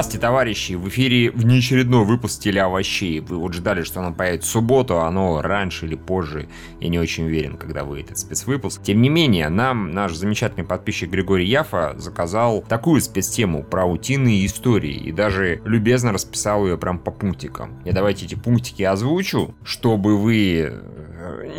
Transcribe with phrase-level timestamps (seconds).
[0.00, 0.72] Здравствуйте, товарищи!
[0.72, 3.20] В эфире внеочередной выпуск «Теле овощей».
[3.20, 6.48] Вы вот ждали, что оно появится в субботу, а оно раньше или позже.
[6.80, 8.82] Я не очень уверен, когда выйдет спецвыпуск.
[8.82, 14.94] Тем не менее, нам наш замечательный подписчик Григорий Яфа заказал такую спецтему про утиные истории
[14.94, 17.78] и даже любезно расписал ее прям по пунктикам.
[17.84, 20.80] Я давайте эти пунктики озвучу, чтобы вы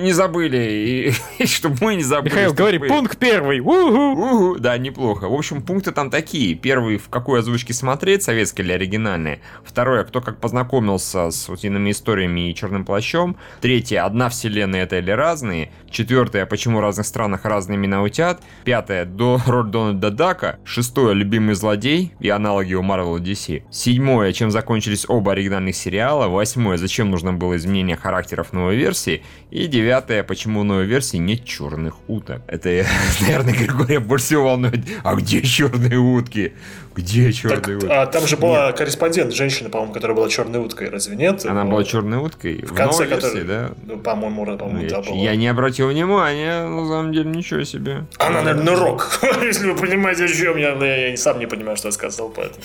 [0.02, 2.34] не забыли, и, и чтобы мы не забыли.
[2.34, 2.88] Михаил, говори, мы...
[2.88, 3.60] пункт первый.
[3.60, 3.72] Угу.
[3.72, 5.28] Угу, да, неплохо.
[5.28, 6.56] В общем, пункты там такие.
[6.56, 9.42] Первый, в какой озвучке смотреть, советские или оригинальные.
[9.64, 13.38] Второе, кто как познакомился с утиными историями и черным плащом.
[13.62, 15.72] Третье, одна вселенная это или разные.
[15.90, 18.42] Четвертое, почему в разных странах разные имена утят.
[18.64, 20.60] Пятое, до роль Дональда Дака.
[20.64, 23.64] Шестое, любимый злодей и аналоги у Marvel и DC.
[23.72, 26.28] Седьмое, чем закончились оба оригинальных сериала.
[26.28, 29.24] Восьмое, зачем нужно было изменение характеров новой версии.
[29.52, 32.42] И девятое, почему в новой версии нет черных уток.
[32.48, 32.70] Это,
[33.22, 34.80] наверное, Григория больше всего волнует.
[35.04, 36.54] А где черные утки?
[36.96, 37.88] Где черные так, утки?
[37.90, 38.78] А там же была нет.
[38.78, 41.46] корреспондент, женщина, по-моему, которая была черной уткой, разве нет?
[41.46, 42.62] Она была черной уткой?
[42.62, 43.72] В, в конце, версии, который, да?
[43.86, 45.16] Ну, по-моему, по-моему, да, была.
[45.16, 48.06] Я не обратил внимания, на самом деле, ничего себе.
[48.18, 50.72] Она, наверное, рок, если вы понимаете, о чем я.
[50.72, 52.62] Я, я сам не понимаю, что я сказал, поэтому...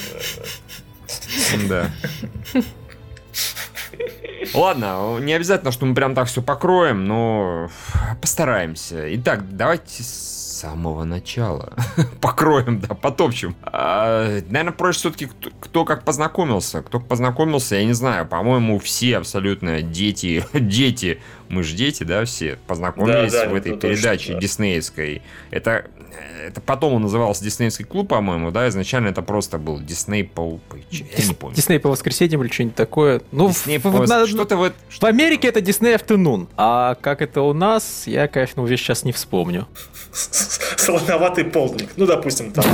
[1.69, 1.91] Да.
[4.55, 7.71] Ладно, не обязательно, что мы прям так все покроем, но
[8.21, 9.15] постараемся.
[9.17, 10.03] Итак, давайте
[10.57, 11.73] самого начала
[12.21, 13.55] покроем, да, потопчем.
[13.63, 16.83] А, наверное, проще все-таки кто, кто как познакомился.
[16.83, 22.59] Кто познакомился, я не знаю, по-моему, все абсолютно дети, дети, мы же дети, да, все
[22.67, 24.41] познакомились да, да, в этой передаче точно, да.
[24.41, 25.23] диснеевской.
[25.51, 25.87] Это
[26.47, 30.61] это потом он назывался Диснейский клуб, по-моему, да, изначально это просто был Дисней по...
[30.91, 31.57] Я не помню.
[31.57, 33.23] Дисней по воскресеньям или что-нибудь такое.
[33.33, 33.91] Ну, Дисней по...
[33.91, 34.75] в, что-то вот...
[34.89, 39.13] В Америке это Дисней Afternoon, а как это у нас, я, конечно, уже сейчас не
[39.13, 39.67] вспомню.
[40.77, 42.65] Солоноватый полдник, ну, допустим, там.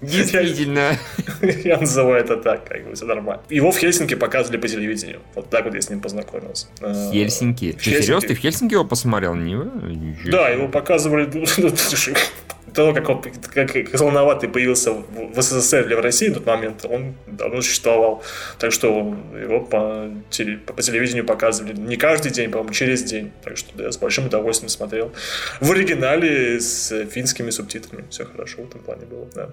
[0.00, 0.98] Действительно.
[1.42, 3.42] Я, называю это так, как бы все нормально.
[3.50, 5.20] Его в Хельсинки показывали по телевидению.
[5.34, 6.68] Вот так вот я с ним познакомился.
[7.12, 7.72] Хельсинки?
[7.72, 8.28] Ты серьезно?
[8.28, 9.34] Ты в Хельсинки его посмотрел?
[9.34, 9.56] Не
[10.24, 11.26] Да, его показывали
[12.72, 17.14] того, как он как волноватый появился в СССР или в России в тот момент, он
[17.26, 18.22] давно существовал.
[18.58, 23.32] Так что его по, теле, по телевидению показывали не каждый день, по-моему, через день.
[23.44, 25.12] Так что да, я с большим удовольствием смотрел.
[25.60, 28.04] В оригинале с финскими субтитрами.
[28.10, 29.50] Все хорошо в этом плане было, да.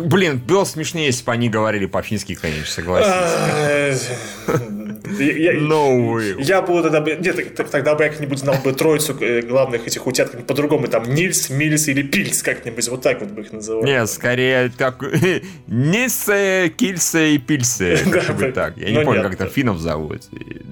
[0.00, 3.98] Блин, было смешнее, если бы они говорили по-фински, конечно, согласен.
[5.20, 6.36] No way.
[6.42, 7.16] Я бы тогда бы...
[7.16, 10.88] Нет, тогда бы я как-нибудь знал бы троицу э, главных этих утят по-другому.
[10.88, 12.88] Там Нильс, Мильс или Пильс как-нибудь.
[12.88, 13.84] Вот так вот бы их называл.
[13.84, 15.02] Нет, скорее так...
[15.66, 17.96] Нильсе, Кильсе и Пильсе.
[18.54, 18.76] так.
[18.76, 20.22] Я не помню, как это финнов зовут.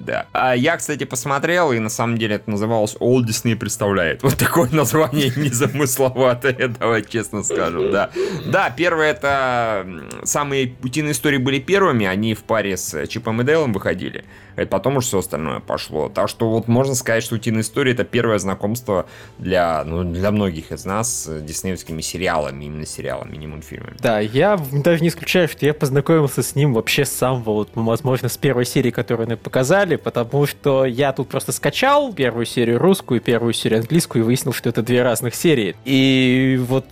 [0.09, 0.25] Да.
[0.33, 4.23] А я, кстати, посмотрел, и на самом деле это называлось All Disney представляет.
[4.23, 7.91] Вот такое название незамысловатое, давай честно скажу.
[7.91, 8.09] Да.
[8.47, 9.85] Да, первое это...
[10.23, 14.25] Самые утиные истории были первыми, они в паре с Чипом и Дейлом выходили
[14.59, 16.09] это потом уже все остальное пошло.
[16.09, 19.05] Так что вот можно сказать, что «Утиная история»— это первое знакомство
[19.37, 23.95] для, ну, для многих из нас с диснеевскими сериалами, именно сериалами, не мультфильмами.
[23.99, 28.27] Да, я даже не исключаю, что я познакомился с ним вообще с самого, вот, возможно,
[28.27, 33.21] с первой серии, которую мне показали, потому что я тут просто скачал первую серию русскую,
[33.21, 35.75] первую серию английскую и выяснил, что это две разных серии.
[35.85, 36.85] И вот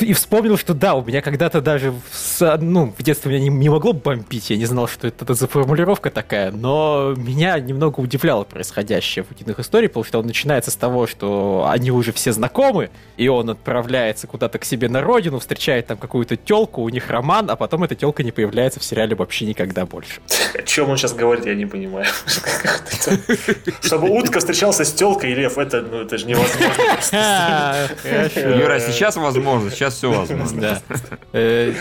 [0.00, 3.68] и вспомнил, что да, у меня когда-то даже в, ну, в детстве меня не, не
[3.68, 8.44] могло бомбить, я не знал, что это, это за формулировка такая, но меня немного удивляло
[8.44, 12.90] происходящее в «Утиных историях», потому что он начинается с того, что они уже все знакомы,
[13.16, 17.50] и он отправляется куда-то к себе на родину, встречает там какую-то телку, у них роман,
[17.50, 20.20] а потом эта телка не появляется в сериале вообще никогда больше.
[20.54, 22.06] О чем он сейчас говорит, я не понимаю.
[23.82, 26.68] Чтобы утка встречался с телкой, Лев, это, ну, это же невозможно.
[28.58, 30.80] Юра, сейчас возможно, сейчас все возможно.
[31.32, 31.74] Э,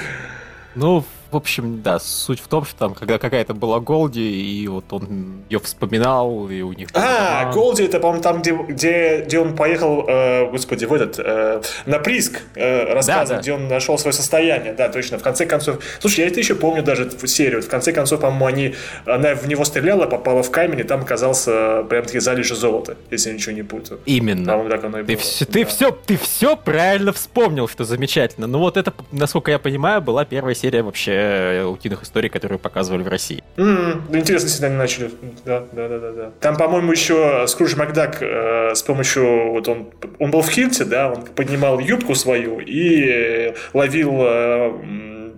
[0.75, 4.85] ну, в общем, да, суть в том, что там когда какая-то была Голди, и вот
[4.91, 6.89] он ее вспоминал, и у них...
[6.93, 11.61] А, Голди, это, по-моему, там, где, где, где он поехал, э, господи, в этот, э,
[11.85, 13.41] на Приск э, рассказывать, да, да.
[13.41, 15.79] где он нашел свое состояние, да, точно, в конце концов...
[15.99, 18.75] Слушай, я это еще помню даже в серию, в конце концов, по-моему, они,
[19.05, 23.35] она в него стреляла, попала в камень, и там оказался прям-таки залежи золота, если я
[23.35, 23.99] ничего не путаю.
[24.05, 24.69] Именно.
[24.69, 25.21] так оно и ты было.
[25.21, 25.51] Все, да.
[25.51, 28.47] ты, все, ты все правильно вспомнил, что замечательно.
[28.47, 33.03] Ну вот это, насколько я понимаю, была первая серия вообще Э, утиных историй, которые показывали
[33.03, 33.43] в России.
[33.55, 34.17] Mm-hmm.
[34.17, 35.11] Интересно, если они начали.
[35.45, 36.31] Да, да, да, да, да.
[36.39, 41.11] Там, по-моему, еще Скрудж Макдак э, с помощью вот он он был в Хильте, да,
[41.11, 44.73] он поднимал юбку свою и ловил э,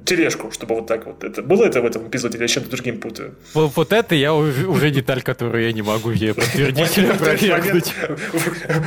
[0.05, 1.23] тележку, чтобы вот так вот.
[1.23, 3.35] Это было это в этом эпизоде или я чем-то другим путаю?
[3.53, 7.93] Вот, вот это я уже, уже деталь, которую я не могу ей подтвердить или опровергнуть.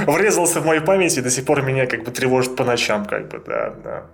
[0.07, 3.29] Врезался в мою память и до сих пор меня как бы тревожит по ночам, как
[3.29, 4.07] бы, да, да.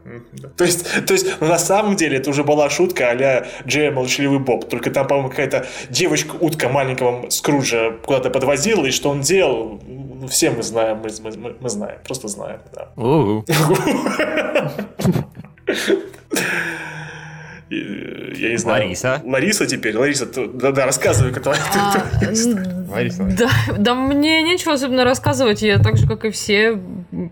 [0.57, 4.39] То есть, то есть, ну, на самом деле это уже была шутка а-ля Джея Молчаливый
[4.39, 10.29] Боб, только там, по-моему, какая-то девочка-утка маленького Скруджа куда-то подвозила, и что он делал, ну,
[10.29, 12.89] все мы знаем, мы, мы, мы знаем, просто знаем, да.
[17.73, 18.85] Я не знаю.
[18.85, 19.23] Лариса.
[19.25, 19.97] Лариса теперь.
[19.97, 21.55] Лариса, да, да, рассказывай, кто а,
[22.91, 23.25] Лариса.
[23.25, 25.63] Да, да, мне нечего особенно рассказывать.
[25.63, 26.79] Я так же, как и все,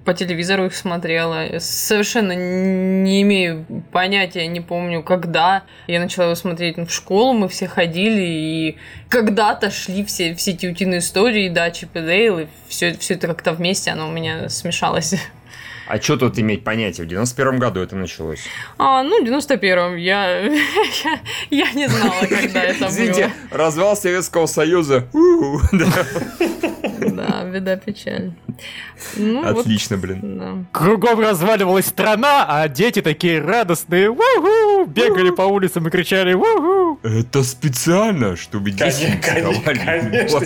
[0.05, 1.59] по телевизору их смотрела.
[1.59, 6.79] Совершенно не имею понятия, не помню, когда я начала его смотреть.
[6.79, 8.79] Ну, в школу мы все ходили, и
[9.09, 13.27] когда-то шли все, все эти утиные истории, да, Чип и Дейл, и все, все это
[13.27, 15.15] как-то вместе, оно у меня смешалось.
[15.91, 17.05] А что тут иметь понятие?
[17.05, 18.45] В 91 году это началось.
[18.79, 19.97] А, ну, в 91-м.
[19.97, 21.21] Я, я,
[21.51, 23.59] я не знала, когда это Извините, было.
[23.59, 25.09] развал Советского Союза.
[27.51, 28.33] Да, беда печаль.
[29.17, 30.39] Ну, Отлично, вот, блин.
[30.39, 30.65] Да.
[30.73, 37.43] Кругом разваливалась страна, а дети такие радостные, у бегали по улицам и кричали, у Это
[37.43, 40.39] специально, чтобы дети Конечно, конечно,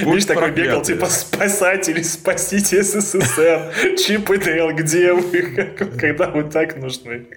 [0.00, 5.42] Видишь, такой бегал, типа, спасатели, спасите СССР, Чип и Дейл, где вы,
[5.98, 7.26] когда вы так нужны?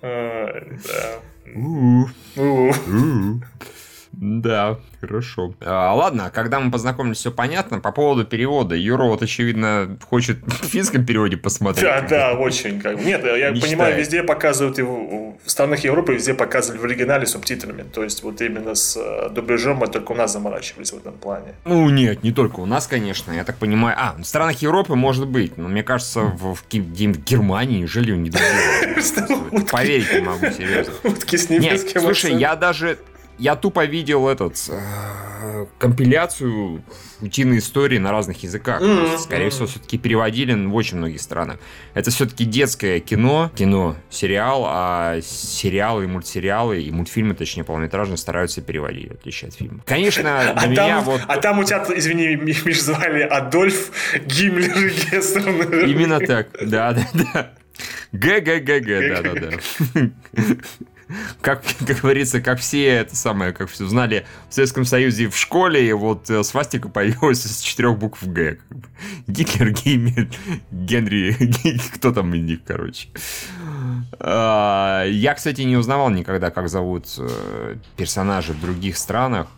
[0.00, 1.20] Да.
[4.20, 5.54] Да, хорошо.
[5.60, 7.78] А, ладно, когда мы познакомились, все понятно.
[7.78, 8.74] По поводу перевода.
[8.74, 11.84] Юра вот, очевидно, хочет в финском переводе посмотреть.
[11.84, 12.80] Да, да, очень.
[12.80, 13.00] Как...
[13.00, 17.84] Нет, я не понимаю, везде показывают его, в странах Европы везде показывали в оригинале субтитрами.
[17.84, 21.54] То есть, вот именно с э, дубляжом мы только у нас заморачивались в этом плане.
[21.64, 23.30] Ну, нет, не только у нас, конечно.
[23.30, 23.96] Я так понимаю.
[23.98, 28.30] А, в странах Европы может быть, но мне кажется, в, в, в Германии, он не
[29.70, 30.92] Поверить не могу, серьезно.
[31.58, 32.98] Нет, слушай, я даже
[33.38, 36.82] я тупо видел этот э, компиляцию
[37.20, 38.82] утиной истории на разных языках.
[38.82, 39.18] Mm-hmm.
[39.18, 41.58] Скорее всего, все-таки переводили в очень многих странах.
[41.94, 48.60] Это все-таки детское кино, кино, сериал, а сериалы и мультсериалы, и мультфильмы, точнее, полнометражные, стараются
[48.60, 49.82] переводить, в отличие от фильма.
[49.86, 51.20] Конечно, для а меня там, вот...
[51.26, 53.90] А там у тебя, извини, Миш, звали Адольф
[54.26, 55.86] Гиммлер Гессер.
[55.86, 57.52] Именно так, да-да-да.
[58.12, 59.50] ГГГГ, да-да-да
[61.40, 65.86] как, как говорится, как все это самое, как все знали в Советском Союзе в школе,
[65.86, 68.58] и вот э, свастика появилась из четырех букв Г.
[69.26, 70.28] Гитлер, Геймер,
[70.70, 71.36] Генри,
[71.94, 73.08] кто там из них, короче.
[74.20, 79.48] А, я, кстати, не узнавал никогда, как зовут э, персонажей в других странах.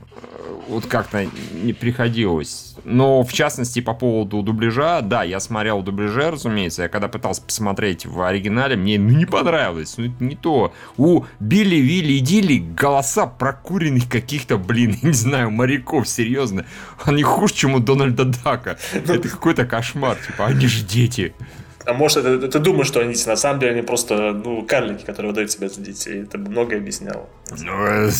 [0.69, 2.76] Вот как-то не приходилось.
[2.84, 6.82] Но, в частности, по поводу дубляжа, да, я смотрел дубляже, разумеется.
[6.82, 9.94] Я когда пытался посмотреть в оригинале, мне ну, не понравилось.
[9.96, 10.72] Ну, это не то.
[10.96, 16.64] У Билли, Вилли и Дилли голоса прокуренных каких-то, блин, я не знаю, моряков, серьезно.
[17.05, 18.76] Они хуже, чем у Дональда Дака.
[18.93, 20.17] Это какой-то кошмар.
[20.25, 21.34] Типа, они же дети.
[21.87, 25.31] А может, это, ты думаешь, что они на самом деле они просто ну, карлики, которые
[25.31, 26.22] выдают себя за детей.
[26.22, 27.28] Это многое объясняло.
[27.58, 28.11] Ну,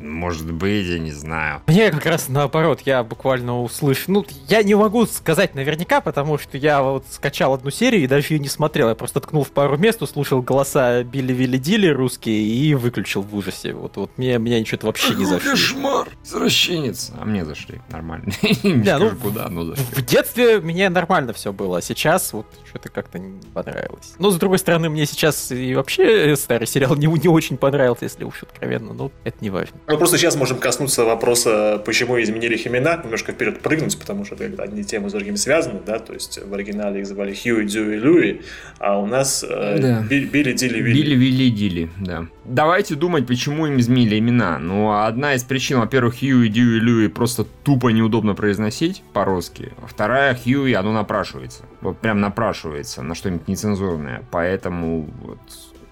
[0.00, 1.62] может быть, я не знаю.
[1.66, 4.04] Мне как раз наоборот, я буквально услышал.
[4.08, 8.34] Ну, я не могу сказать наверняка, потому что я вот скачал одну серию и даже
[8.34, 8.88] ее не смотрел.
[8.88, 13.34] Я просто ткнул в пару мест, услышал голоса Билли Вилли Дилли русские и выключил в
[13.34, 13.72] ужасе.
[13.72, 15.50] Вот, вот мне, меня ничего вообще не зашло.
[15.50, 16.08] Кошмар!
[16.24, 17.12] Извращенец.
[17.18, 17.80] А мне зашли.
[17.90, 18.32] Нормально.
[18.62, 19.84] Не ну, куда, но зашли.
[19.84, 24.14] В детстве мне нормально все было, а сейчас вот что-то как-то не понравилось.
[24.18, 28.24] Но, с другой стороны, мне сейчас и вообще старый сериал не, не очень понравился, если
[28.24, 29.78] уж откровенно, но это не важно.
[29.86, 34.36] Ну, просто сейчас можем коснуться вопроса, почему изменили их имена, немножко вперед прыгнуть, потому что
[34.36, 37.92] это одни темы с другими связаны, да, то есть в оригинале их звали Хью, Дью
[37.92, 38.40] и Льюи,
[38.78, 40.02] а у нас э, да.
[40.02, 41.02] Билли, Дилли, Вилли.
[41.02, 42.26] Билли, Вилли, Дилли, да.
[42.44, 44.58] Давайте думать, почему им изменили имена.
[44.58, 49.72] Ну, одна из причин, во-первых, Хью и Дью и Льюи просто тупо неудобно произносить по-русски,
[49.82, 51.64] а вторая, Хью и оно напрашивается.
[51.80, 55.38] Вот прям напрашивается на что-нибудь нецензурное, поэтому вот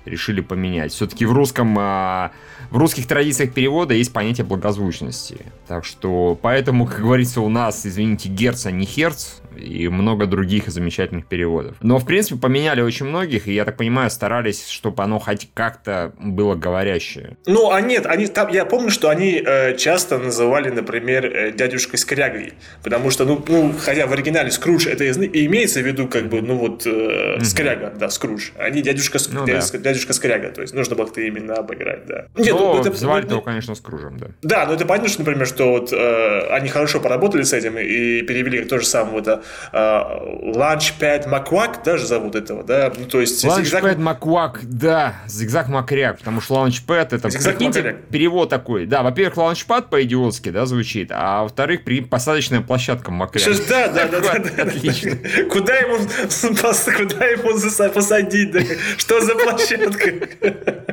[0.04, 0.92] решили поменять.
[0.92, 2.32] Все-таки в русском, а,
[2.70, 5.38] в русских традициях перевода есть понятие благозвучности.
[5.66, 10.68] Так что, поэтому, как говорится, у нас, извините, герц, а не херц, и много других
[10.68, 11.76] замечательных переводов.
[11.80, 16.12] Но, в принципе, поменяли очень многих, и, я так понимаю, старались, чтобы оно хоть как-то
[16.18, 17.36] было говорящее.
[17.46, 21.98] Ну, а нет, они там, я помню, что они э, часто называли, например, э, дядюшкой
[21.98, 26.42] Скрягой, потому что, ну, ну, хотя в оригинале Скрудж это имеется в виду, как бы,
[26.42, 28.50] ну, вот, э, Скряга, да, Скрудж.
[28.58, 29.90] Они дядюшка, ну, дядюшка, да.
[29.90, 32.26] дядюшка Скряга, то есть нужно было как-то именно обыграть, да.
[32.36, 34.28] Нет, ну, это, звали ну, его, конечно, Скружем, да.
[34.42, 38.22] Да, но это понятно, что, например, что вот э, они хорошо поработали с этим и
[38.22, 42.92] перевели то же самое, это Launchpad Маквак даже зовут этого, да?
[42.96, 43.44] Ну, то есть...
[43.44, 48.86] Launchpad Маквак, да, зигзаг Макряк, потому что Launchpad это, Зигзаг прикиньте, перевод такой.
[48.86, 53.44] Да, во-первых, Launchpad по-идиотски, да, звучит, а во-вторых, при- посадочная площадка Макряк.
[53.68, 54.62] Да, да, да, да.
[54.62, 55.16] Отлично.
[55.50, 55.96] Куда ему,
[56.96, 57.58] куда ему
[57.92, 58.54] посадить?
[58.98, 60.83] Что за площадка?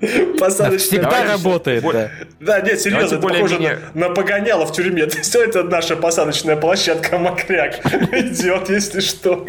[0.38, 2.10] Посадочная Всегда работает, да.
[2.40, 5.06] Да, нет, серьезно, это похоже на, погоняло в тюрьме.
[5.06, 7.84] То есть это наша посадочная площадка Макряк.
[8.12, 9.46] Идет, если что.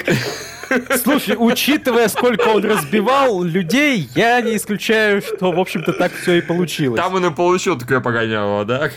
[1.01, 6.41] Слушай, учитывая, сколько он разбивал людей, я не исключаю, что, в общем-то, так все и
[6.41, 6.99] получилось.
[6.99, 8.89] Там он и получил такое погоняло, да?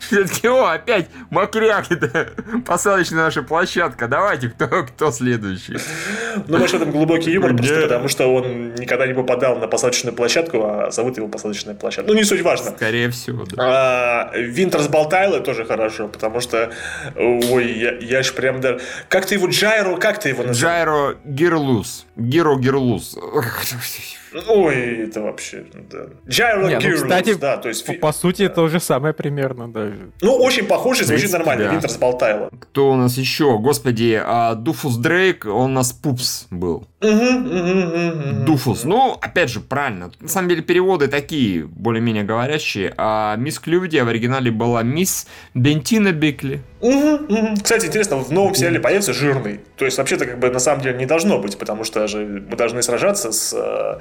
[0.00, 2.30] Все-таки, о, опять Макряк, это
[2.66, 4.08] посадочная наша площадка.
[4.08, 5.76] Давайте, кто, кто следующий?
[6.46, 10.14] Ну, может, в этом глубокий юмор, просто потому что он никогда не попадал на посадочную
[10.14, 12.10] площадку, а зовут его посадочная площадка.
[12.10, 12.70] Ну, не суть важно.
[12.72, 13.56] Скорее всего, да.
[13.58, 16.72] А, Винт Разболтайло тоже хорошо, потому что,
[17.16, 18.80] ой, я, я ж прям даже...
[19.08, 20.58] Как ты его, Джайро, как ты его называешь?
[20.58, 22.06] Gyro Gearloose.
[22.16, 23.16] Gyro Gearloose.
[24.48, 26.06] Ой, это вообще, да.
[26.28, 27.86] Джайро Не, ну, кстати, да, то есть...
[27.86, 30.10] По, по сути, то же самое примерно даже.
[30.20, 31.72] Ну, очень похоже, звучит нормально, да.
[31.72, 32.50] Винт Разболтайло.
[32.60, 33.58] Кто у нас еще?
[33.58, 36.86] Господи, а Дуфус Дрейк, он у нас Пупс был.
[37.00, 38.84] Дуфус.
[38.84, 40.10] Ну, опять же, правильно.
[40.20, 42.92] На самом деле переводы такие, более-менее говорящие.
[42.96, 46.60] А мисс Клювди в оригинале была мисс Бентина Бекли.
[46.80, 47.56] Мгм, мгм.
[47.56, 49.60] Кстати, интересно, в новом сериале появится жирный.
[49.76, 52.18] То есть, вообще-то, как бы, на самом деле, не должно быть, потому что же
[52.48, 53.98] мы должны сражаться с, э,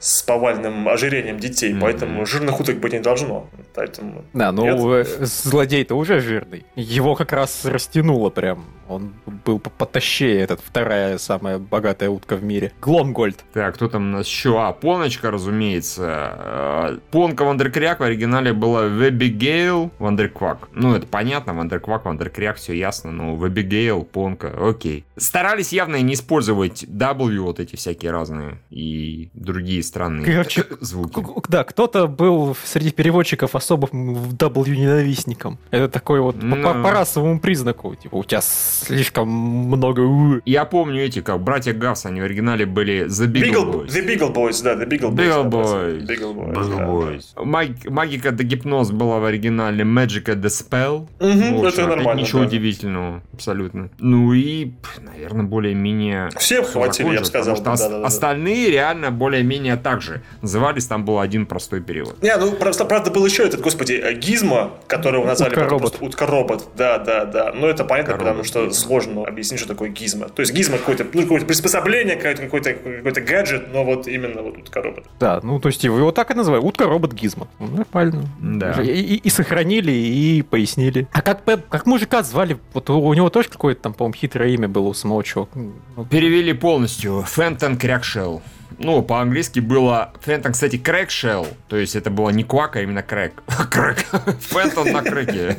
[0.00, 1.80] с повальным ожирением детей, Мгм.
[1.80, 3.48] поэтому жирных уток быть не должно.
[3.74, 4.24] Поэтому...
[4.32, 4.64] Да, ну
[4.96, 5.08] Нет?
[5.20, 6.64] э, злодей-то уже жирный.
[6.76, 8.64] Его как раз растянуло прям.
[8.86, 9.14] Он
[9.46, 12.72] был по- потащее, этот вторая самая богатая утка в мире.
[12.82, 13.42] Гломгольд.
[13.54, 14.60] Так, кто там у нас еще?
[14.60, 16.04] А, Поночка, разумеется.
[16.06, 20.68] А, Поночка Вандеркряк в оригинале была Webbigail Vanderquack.
[20.72, 23.10] Ну, это понятно, Vanderquack, Вандеркряк, все ясно.
[23.10, 25.04] Но Webbigail, Понка, окей.
[25.16, 31.22] Старались явно не использовать W, вот эти всякие разные, и другие странные Короче, звуки.
[31.48, 35.58] Да, кто-то был среди переводчиков особо в W ненавистником.
[35.70, 36.62] Это такой вот по- Ну.
[36.62, 37.94] по, по расовому признаку.
[37.94, 40.40] Типа, у тебя слишком много.
[40.44, 43.88] Я помню эти, как братья Гавс, они в оригинале были The Beagle Beagle- Boys.
[43.88, 45.16] The Beagle Boys, да, The Beagle Boys.
[45.16, 46.06] Beagle Boys.
[46.06, 46.84] Beagle Boys, Beagle да.
[46.84, 47.24] Boys.
[47.44, 51.08] Маг- Магика де Гипноз была в оригинале Magica de Spell.
[51.20, 52.46] Мгм, В общем, это опять нормально, Ничего да.
[52.46, 53.88] удивительного, абсолютно.
[53.98, 56.30] Ну и, наверное, более-менее...
[56.38, 57.56] Всем хватили, я бы сказал.
[57.56, 58.06] потому что да, да.
[58.06, 60.86] остальные реально более-менее так же назывались.
[60.86, 62.22] Там был один простой перевод.
[62.22, 65.96] Не, ну просто, правда, был еще этот, господи, э, Гизмо, которого назвали Утка-робот.
[66.00, 66.64] утка-робот.
[66.76, 67.52] Да, да, да.
[67.54, 70.28] Но это понятно, Утка-робот, потому что сложно объяснить, что такое гизмо.
[70.28, 74.58] То есть гизмо какое-то, ну, какое-то приспособление, какой-то, какой-то, какой-то гаджет, но вот именно вот
[74.58, 75.04] утка-робот.
[75.20, 76.64] Да, ну то есть его его так и называют.
[76.64, 77.48] Утка-робот Гизмо.
[77.58, 78.24] Ну, Нормально.
[78.40, 78.82] Да.
[78.82, 81.08] И, и- и сохранили, и пояснили.
[81.12, 82.58] А как, Пеп- как мужика звали?
[82.72, 85.50] Вот у, у него тоже какое-то там, по-моему, хитрое имя было у самого чувака.
[85.54, 87.22] Ну, Перевели полностью.
[87.26, 88.42] Фентон Крякшелл.
[88.78, 91.46] Ну, по-английски было Фентон, кстати, Крэкшелл.
[91.68, 93.42] То есть это было не Квак, а именно Крэк.
[93.70, 93.98] Крэк.
[94.40, 95.56] Фентон на крэке.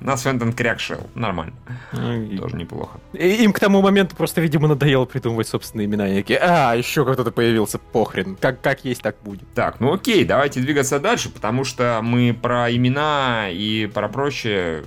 [0.00, 1.08] У нас Фентон Крякшелл.
[1.16, 1.54] Нормально.
[1.92, 3.00] и- Тоже неплохо.
[3.14, 6.04] И Им к тому моменту просто, видимо, надоело придумывать собственные имена.
[6.06, 8.36] Такие, а, еще кто-то появился, похрен.
[8.40, 9.52] Как, как есть, так будет.
[9.54, 14.84] Так, ну окей, давайте двигаться дальше, потому что мы про имена и про прочее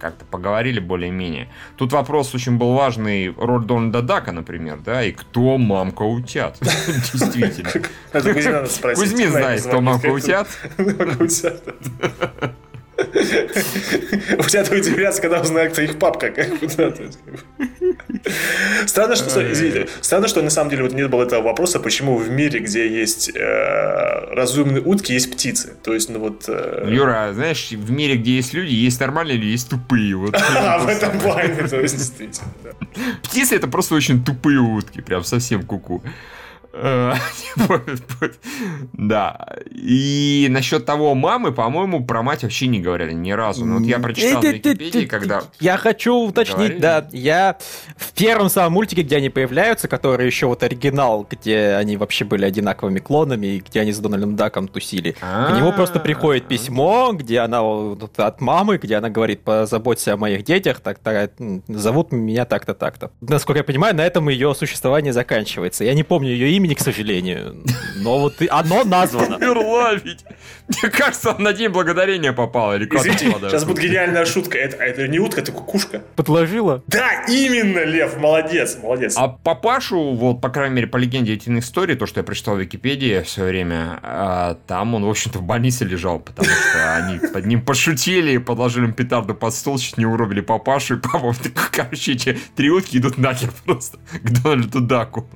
[0.00, 1.48] как-то поговорили более-менее.
[1.76, 3.32] Тут вопрос очень был важный.
[3.36, 6.58] Роль Дональда Дака, например, да, и кто мамка утят?
[7.12, 7.70] Действительно.
[8.94, 10.48] Кузьмин Знает, кто мамка утят.
[14.38, 16.32] У тебя то удивляться, когда узнают, кто их папка.
[18.86, 22.30] Странно, что, извините, странно, что на самом деле вот нет было этого вопроса, почему в
[22.30, 25.74] мире, где есть э, разумные утки, есть птицы.
[25.82, 26.44] То есть, ну вот...
[26.48, 30.14] э, Юра, знаешь, в мире, где есть люди, есть нормальные люди, есть тупые.
[30.16, 30.36] Вот.
[30.60, 32.48] А, в этом плане, то есть, действительно.
[33.22, 36.02] Птицы это просто очень тупые утки, прям совсем куку.
[36.04, 36.08] Э,
[38.92, 39.46] Да.
[39.70, 43.64] И насчет того мамы, по-моему, про мать вообще не говорили ни разу.
[43.64, 45.42] Но вот я прочитал на Википедии, когда...
[45.58, 47.58] Я хочу уточнить, да, я
[47.96, 52.44] в первом самом мультике, где они появляются, который еще вот оригинал, где они вообще были
[52.44, 55.16] одинаковыми клонами, и где они с Дональдом Даком тусили.
[55.20, 60.44] К нему просто приходит письмо, где она от мамы, где она говорит, позаботься о моих
[60.44, 60.98] детях, так,
[61.68, 63.10] зовут меня так-то, так-то.
[63.20, 65.84] Насколько я понимаю, на этом ее существование заканчивается.
[65.84, 67.56] Я не помню ее имя, имени, к сожалению.
[67.96, 69.36] Но вот оно названо.
[69.36, 70.24] Умерла ведь.
[70.68, 72.74] Мне кажется, он на день благодарения попал.
[72.74, 74.58] Или как Извините, сейчас будет гениальная шутка.
[74.58, 76.02] Это, это не утка, это кукушка.
[76.16, 76.82] Подложила.
[76.86, 79.14] Да, именно, Лев, молодец, молодец.
[79.16, 82.60] А папашу, вот, по крайней мере, по легенде этих историй, то, что я прочитал в
[82.60, 87.18] Википедии в свое время, а, там он, в общем-то, в больнице лежал, потому что они
[87.18, 91.34] под ним пошутили, подложили ему петарду под стол, чуть не уробили папашу, и папа,
[91.72, 95.28] короче, эти три утки идут нахер просто к Дональду Даку.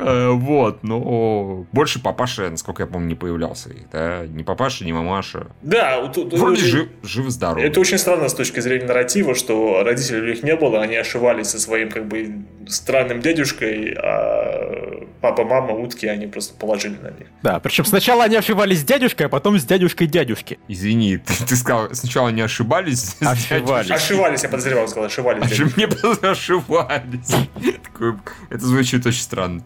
[0.00, 3.70] Э, Вот, но больше папаша, насколько я помню, не появлялся.
[3.92, 4.26] Да?
[4.26, 5.48] Ни папаша, ни мамаша.
[5.62, 7.62] Да, тут- Вроде очень- жив, жив-здоров.
[7.62, 11.48] Это очень странно с точки зрения нарратива, что родителей у них не было, они ошивались
[11.48, 17.26] со своим как бы странным дядюшкой, а папа, мама, утки, они просто положили на них.
[17.42, 20.58] Да, причем сначала они ошибались с дядюшкой, а потом с дядюшкой дядюшки.
[20.68, 23.16] Извини, ты, ты сказал, сначала не ошибались.
[23.20, 23.96] дядюшкой.
[23.96, 25.50] Ошивались, я подозревал, сказал, ошивались.
[25.50, 25.76] Ошиб-.
[25.76, 25.86] Мне.
[27.84, 29.62] Такое- Это звучит очень странно.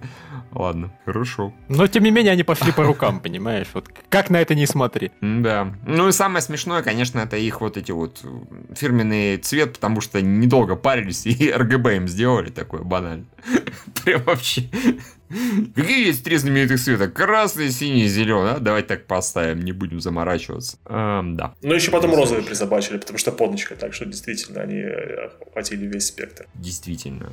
[0.55, 1.53] Ладно, хорошо.
[1.69, 3.67] Но, тем не менее, они пошли по рукам, понимаешь?
[3.75, 5.11] Вот как на это не смотри.
[5.21, 5.75] Да.
[5.85, 10.23] Ну и самое смешное, конечно, это их вот эти вот э, фирменный цвет, потому что
[10.23, 13.27] недолго парились и РГБ им сделали такое банально.
[14.05, 14.69] Прям вообще.
[15.75, 17.09] Какие есть три знаменитых цвета?
[17.09, 18.53] Красный, синий, зеленый.
[18.53, 18.59] А?
[18.59, 20.77] Давайте так поставим, не будем заморачиваться.
[20.87, 25.29] Эм, да, Но еще потом розовый призабачили, потому что подночка, так что действительно они э,
[25.49, 26.47] охватили весь спектр.
[26.55, 27.33] действительно.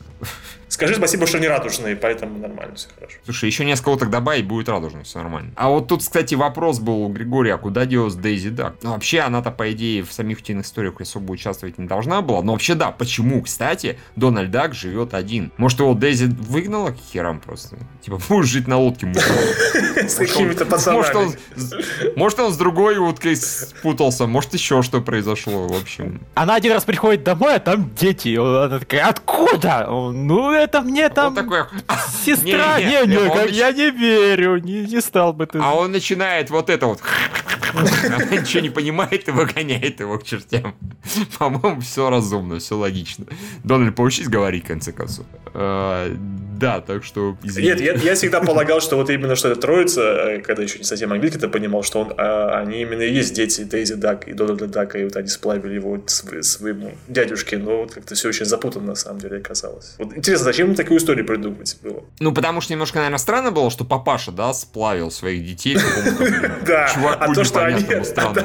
[0.67, 3.17] Скажи спасибо, что не радужные, поэтому нормально, все хорошо.
[3.25, 5.51] Слушай, еще несколько уток добавить, будет радужно, все нормально.
[5.55, 8.75] А вот тут, кстати, вопрос был у Григория, а куда делась Дейзи Дак?
[8.81, 12.41] Ну, вообще, она-то, по идее, в самих утиных историях особо участвовать не должна была.
[12.41, 15.51] Но вообще, да, почему, кстати, Дональд Дак живет один?
[15.57, 17.77] Может, его Дейзи выгнала к херам просто?
[18.01, 19.23] Типа, будешь жить на лодке, мужик.
[20.09, 22.15] С какими-то Может, он, пацанами.
[22.15, 26.21] может, он с другой уткой спутался, может, еще что произошло, в общем.
[26.33, 28.35] Она один раз приходит домой, а там дети.
[28.35, 29.85] Она такая, откуда?
[29.87, 31.65] Ну, это мне там такой,
[32.25, 32.79] сестра.
[32.79, 35.59] Не, не, я не верю, не, не стал бы ты.
[35.61, 37.01] А он начинает вот это вот.
[38.21, 40.75] Она ничего не понимает и выгоняет его к чертям.
[41.39, 43.25] По-моему, все разумно, все логично.
[43.63, 45.25] Дональд, поучись говорить, в конце концов.
[45.53, 46.13] Э,
[46.59, 47.37] Да, так что.
[47.43, 50.83] Нет, я, я всегда полагал, что вот именно что это троица, э, когда еще не
[50.83, 54.33] совсем английский, то понимал, что он, а, они именно и есть дети Дейзи Дак и
[54.33, 58.45] Дональда Дака, и вот они сплавили его св- своему дядюшке, но вот как-то все очень
[58.45, 59.95] запутанно на самом деле оказалось.
[59.97, 62.03] Вот интересно, зачем им такую историю придумать было?
[62.19, 65.77] Ну, потому что немножко, наверное, странно было, что папаша, да, сплавил своих детей
[66.65, 66.87] Да,
[67.19, 67.83] а то, что они...
[68.11, 68.35] Strong.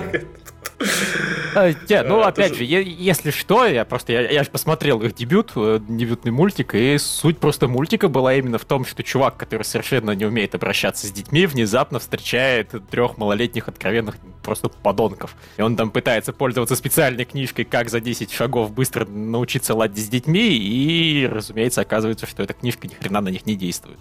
[0.79, 1.37] А странному.
[1.53, 5.15] так- А, не, ну, Э, опять же, если что, я просто, я, же посмотрел их
[5.15, 9.63] дебют, э, дебютный мультик, и суть просто мультика была именно в том, что чувак, который
[9.63, 15.35] совершенно не умеет обращаться с детьми, внезапно встречает трех малолетних откровенных просто подонков.
[15.57, 20.09] И он там пытается пользоваться специальной книжкой «Как за 10 шагов быстро научиться ладить с
[20.09, 23.99] детьми», и, разумеется, оказывается, что эта книжка ни хрена на них не действует.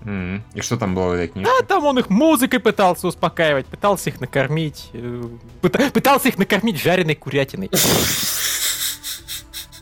[0.54, 1.50] И что там было в этой книге?
[1.58, 5.24] А там он их музыкой пытался успокаивать, пытался их накормить, э,
[5.62, 7.70] пыта- пытался их накормить жареной курятиной.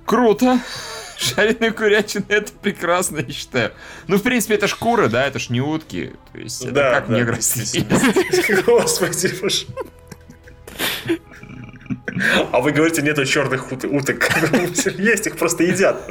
[0.05, 0.59] Круто!
[1.17, 3.71] Жареная курятина, это прекрасно, я считаю.
[4.07, 6.11] Ну, в принципе, это шкура, да, это ж не утки.
[6.33, 8.61] То есть, это Да, как да, негры действительно.
[8.65, 9.65] Господи, боже.
[12.51, 14.29] А вы говорите, нету черных ут- уток.
[14.97, 16.09] Есть, их просто едят.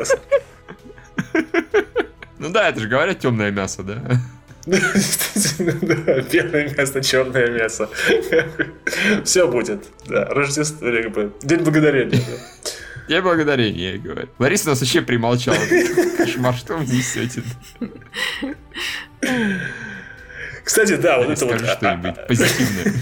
[2.39, 4.03] Ну да, это же говорят темное мясо, да?
[6.33, 7.89] Белое мясо, черное мясо.
[9.25, 9.85] Все будет.
[10.07, 12.19] Да, Рождество, как бы, День благодарения.
[12.19, 12.71] да.
[13.09, 14.29] Я благодарение, я и говорю.
[14.39, 15.57] Лариса нас вообще примолчала.
[16.17, 17.43] Кошмар, что вы несете?
[20.65, 21.55] Кстати, да, вот это вот.
[21.59, 22.95] Скажи что-нибудь позитивное.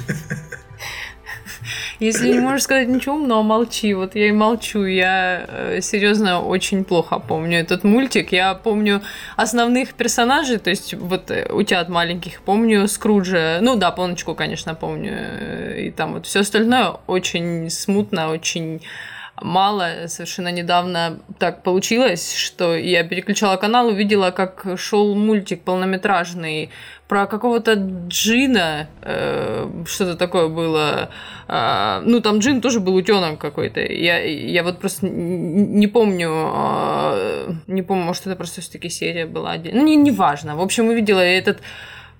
[2.00, 3.92] Если не можешь сказать ничего умного, молчи.
[3.94, 4.84] Вот я и молчу.
[4.84, 8.32] Я э, серьезно очень плохо помню этот мультик.
[8.32, 9.02] Я помню
[9.36, 12.40] основных персонажей, то есть вот э, утят маленьких.
[12.40, 13.58] Помню Скруджа.
[13.60, 15.12] Ну да, Поночку, конечно, помню.
[15.12, 18.80] э, И там вот все остальное очень смутно, очень
[19.42, 20.06] мало.
[20.06, 26.70] Совершенно недавно так получилось, что я переключала канал, увидела, как шел мультик полнометражный
[27.08, 27.74] про какого-то
[28.08, 31.10] джина, э, что-то такое было.
[31.48, 33.80] А, ну, там джин тоже был утенок какой-то.
[33.80, 39.56] Я, я вот просто не помню, а, не помню, может, это просто все-таки серия была.
[39.56, 40.54] Ну, не, не важно.
[40.54, 41.60] В общем, увидела я этот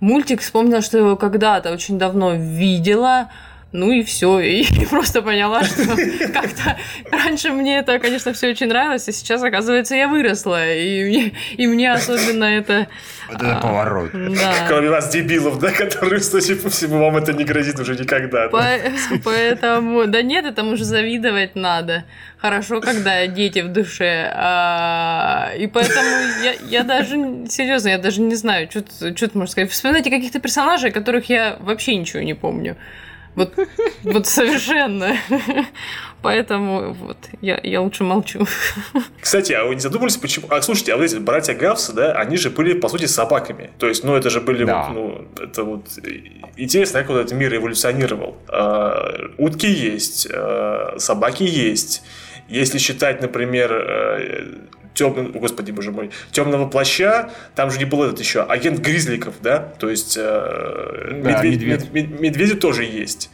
[0.01, 3.29] мультик, вспомнила, что его когда-то очень давно видела,
[3.73, 4.41] Ну и все.
[4.41, 5.85] И просто поняла, что
[6.33, 6.77] как-то
[7.13, 10.75] раньше мне это, конечно, все очень нравилось, а сейчас, оказывается, я выросла.
[10.75, 12.89] И мне, и мне особенно это...
[13.29, 14.11] Вот это поворот.
[14.13, 14.67] Да.
[14.67, 18.49] Кроме вас, дебилов, да, которые, судя по всему, вам это не грозит уже никогда.
[18.49, 18.51] да.
[18.51, 22.05] По- Поэтому, да нет, этому же завидовать надо.
[22.39, 24.33] Хорошо, когда дети в душе.
[24.35, 26.09] А, И поэтому
[26.43, 27.11] я, я даже,
[27.49, 29.71] серьезно, я даже не знаю, что ты можешь сказать.
[29.71, 32.77] Вспоминайте каких-то персонажей, которых я вообще ничего не помню.
[33.37, 33.55] Вот,
[34.03, 35.16] вот совершенно.
[36.23, 38.47] Поэтому вот, я, я лучше молчу.
[39.21, 40.47] Кстати, а вы не задумывались, почему...
[40.51, 43.71] А, слушайте, а вот эти братья Гавсы, да, они же были, по сути, собаками.
[43.79, 44.88] То есть, ну, это же были Да.
[44.88, 45.87] вот, ну, это вот...
[46.05, 46.11] э,
[46.57, 48.37] Интересно, как вот этот мир эволюционировал.
[48.49, 52.03] А, утки есть, а, собаки есть.
[52.49, 53.71] Если считать, например,
[54.94, 59.59] темный, господи, боже мой, темного плаща, там же не был этот еще агент Гризликов, да?
[59.79, 61.90] То есть э, Да, медведь- медведь.
[61.92, 63.31] мед- медведи тоже есть.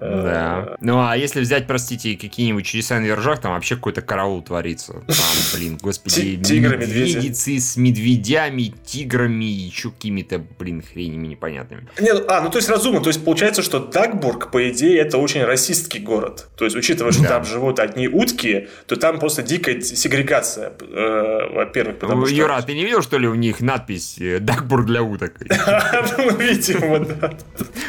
[0.00, 0.76] Э, Да.
[0.80, 4.92] Ну, а если взять, простите, какие-нибудь чудеса на вержах, там вообще какой-то караул творится.
[4.92, 5.02] Там,
[5.54, 7.16] блин, господи, Ти- тигры, медведи.
[7.16, 11.88] медведицы с медведями, тиграми и еще какими-то, блин, хренями непонятными.
[12.00, 13.00] Не, ну, а, ну то есть разумно.
[13.00, 16.48] То есть получается, что Дагбург, по идее, это очень расистский город.
[16.56, 17.28] То есть, учитывая, что Да.
[17.28, 22.34] там живут одни утки, то там просто дикая сегрегация, э, во-первых, потому что...
[22.34, 25.34] Юра, ты не видел, что ли, у них надпись э, «Дагбур для уток»?
[26.18, 27.32] Ну, видимо, да.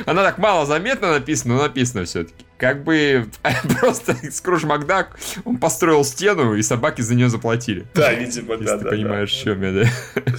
[0.06, 2.46] Она так мало заметно написана, но написано все-таки.
[2.58, 3.28] Как бы
[3.80, 7.86] просто Скрудж Макдак, он построил стену, и собаки за нее заплатили.
[7.94, 10.32] Да, видимо, Если да, ты да, понимаешь, в чем я, да.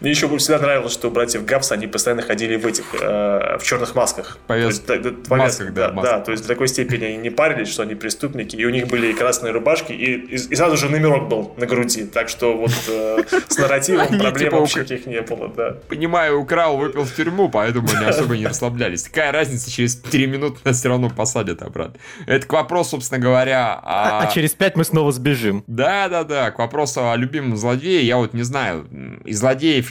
[0.00, 3.62] Мне еще всегда нравилось, что у братьев Гавс, они постоянно ходили в этих, э, в
[3.62, 4.38] черных масках.
[4.46, 6.18] То есть, да, повязках, масках, да, да, масках.
[6.18, 8.88] да, то есть до такой степени они не парились, что они преступники, и у них
[8.88, 12.56] были и красные рубашки, и, и, и сразу же номерок был на груди, так что
[12.56, 15.76] вот э, с нарративом Они проблем типа вообще никаких не было, да.
[15.88, 19.02] Понимаю, украл, выпил в тюрьму, поэтому они особо не расслаблялись.
[19.04, 22.00] Какая разница, через 3 минуты нас все равно посадят обратно.
[22.26, 25.62] Это к вопросу, собственно говоря, А, а через пять мы снова сбежим.
[25.66, 28.86] Да, да, да, к вопросу о любимом злодее, я вот не знаю,
[29.24, 29.40] из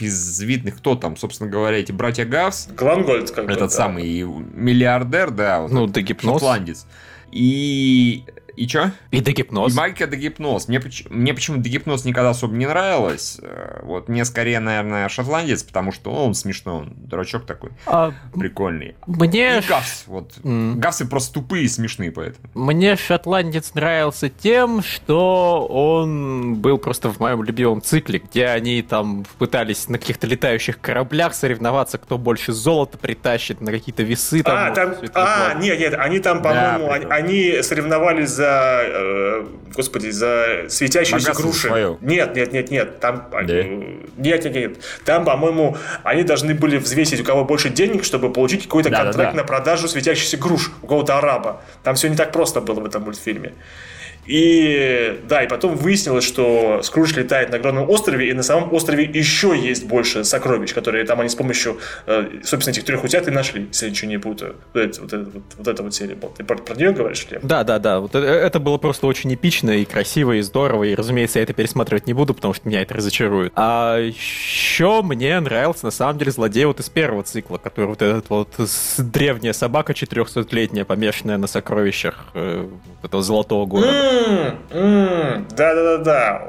[0.02, 3.76] из видных, кто там, собственно говоря, эти братья Гавс, Глангольд, как бы, этот да.
[3.76, 6.34] самый миллиардер, да, вот Ну, да гипноз.
[6.34, 6.86] шотландец.
[7.32, 8.24] И...
[8.60, 8.90] И чё?
[9.10, 9.72] И до гипноз.
[9.72, 10.68] И Майка Дегипноз.
[10.68, 13.38] Мне, мне почему-то Дегипноз никогда особо не нравилось.
[13.40, 18.96] Э, Вот мне скорее, наверное, шотландец, потому что он смешной, он дурачок такой, А, прикольный.
[19.06, 20.34] мне, И Гавс, вот.
[20.44, 20.78] М.
[20.78, 22.48] Гавсы просто тупые и смешные поэтому.
[22.52, 29.24] мне шотландец нравился тем, что он был просто в моем любимом цикле, где они там
[29.38, 34.42] пытались на каких-то летающих кораблях соревноваться, кто больше золота притащит на какие-то весы.
[34.42, 37.14] Там, А, вот там, а, нет, нет, они там, Да, по-моему, они, прикольно.
[37.24, 38.49] они соревновались за,
[38.84, 41.96] э, господи, за светящиеся груши.
[42.00, 43.54] Нет, нет, нет, нет, там, Да?
[43.54, 43.64] э,
[44.16, 48.64] нет, нет, нет, там, по-моему, они должны были взвесить, у кого больше денег, чтобы получить
[48.64, 49.12] какой-то Да-да-да.
[49.12, 51.62] контракт на продажу светящихся груш у какого-то араба.
[51.82, 53.52] Там все не так просто было в этом мультфильме.
[54.30, 59.04] И да, и потом выяснилось, что Скрудж летает на огромном острове, и на самом острове
[59.04, 63.30] еще есть больше сокровищ, которые там они с помощью, э, собственно, этих трех утят и
[63.32, 64.54] нашли, если я ничего не путаю.
[64.72, 66.30] Вот, это- вот, это вот, эта вот серия была.
[66.36, 67.42] Ты про, про нее говоришь, Лев?
[67.42, 67.98] Да, да, да.
[68.00, 70.84] Вот э- это было просто очень эпично и красиво, и здорово.
[70.84, 73.52] И, разумеется, я это пересматривать не буду, потому что меня это разочарует.
[73.56, 78.30] А еще мне нравился, на самом деле, злодей вот из первого цикла, который вот этот
[78.30, 78.48] вот
[78.98, 82.68] древняя собака 400-летняя, помешанная на сокровищах э,
[83.02, 84.19] этого золотого города.
[85.56, 86.42] Да-да-да-да.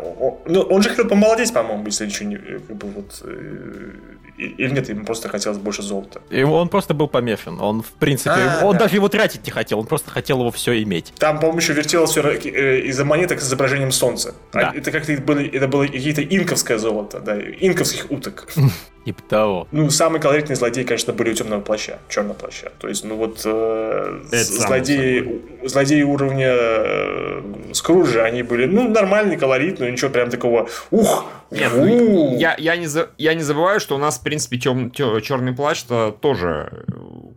[0.45, 2.35] Ну, он же хотел помолодеть, по-моему, если ничего не...
[2.35, 3.91] э, Как бы вот, э,
[4.37, 6.21] или нет, ему просто хотелось больше золота.
[6.29, 7.59] И он просто был помешан.
[7.61, 8.79] Он, в принципе, А, он да.
[8.85, 11.13] даже его тратить не хотел, он просто хотел его все иметь.
[11.17, 14.33] Там, по-моему, еще вертелось все из-за монеток с изображением солнца.
[14.53, 14.73] А Да.
[14.75, 18.47] Это как-то были, это было какие-то инковское золото, да, инковских уток.
[19.05, 19.67] Типа того.
[19.71, 22.71] Ну, самый колоритный злодей, конечно, были у темного плаща, черного плаща.
[22.79, 27.41] То есть, ну вот э, злодеи, злодеи уровня э,
[27.73, 32.85] Скруджа, они были, ну, нормальный, колоритный, ничего прям такого, ух, Нет, ну, я, я, не
[32.85, 36.85] за- я не забываю, что у нас, в принципе, тем, черный плащ -то тоже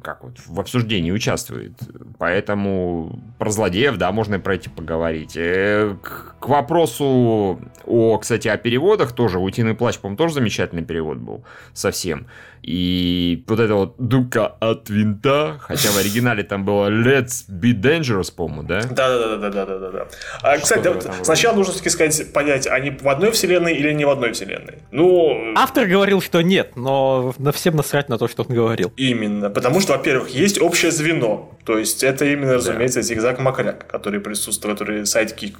[0.04, 1.72] как вот в обсуждении участвует.
[2.18, 5.36] Поэтому про злодеев, да, можно и про эти поговорить.
[5.36, 9.38] Э, К, к вопросу о, кстати, о переводах тоже.
[9.38, 11.44] Утиный плащ, по-моему, тоже замечательный перевод был.
[11.72, 12.26] Совсем.
[12.62, 18.34] И вот это вот дука от винта, хотя в оригинале там было Let's be dangerous,
[18.34, 18.80] по-моему, да?
[18.84, 20.06] Да, да, да, да, да, да, да.
[20.40, 21.24] А, кстати, да, в этом роде.
[21.24, 24.78] сначала нужно все-таки сказать, понять, они в одной вселенной или не в одной вселенной.
[24.92, 28.92] Ну, Автор говорил, что нет, но на всем насрать на то, что он говорил.
[28.96, 29.50] Именно.
[29.50, 31.50] Потому что, во-первых, есть общее звено.
[31.64, 35.57] То есть, это именно, разумеется, Зигзаг Макряк, который присутствует, который sidekick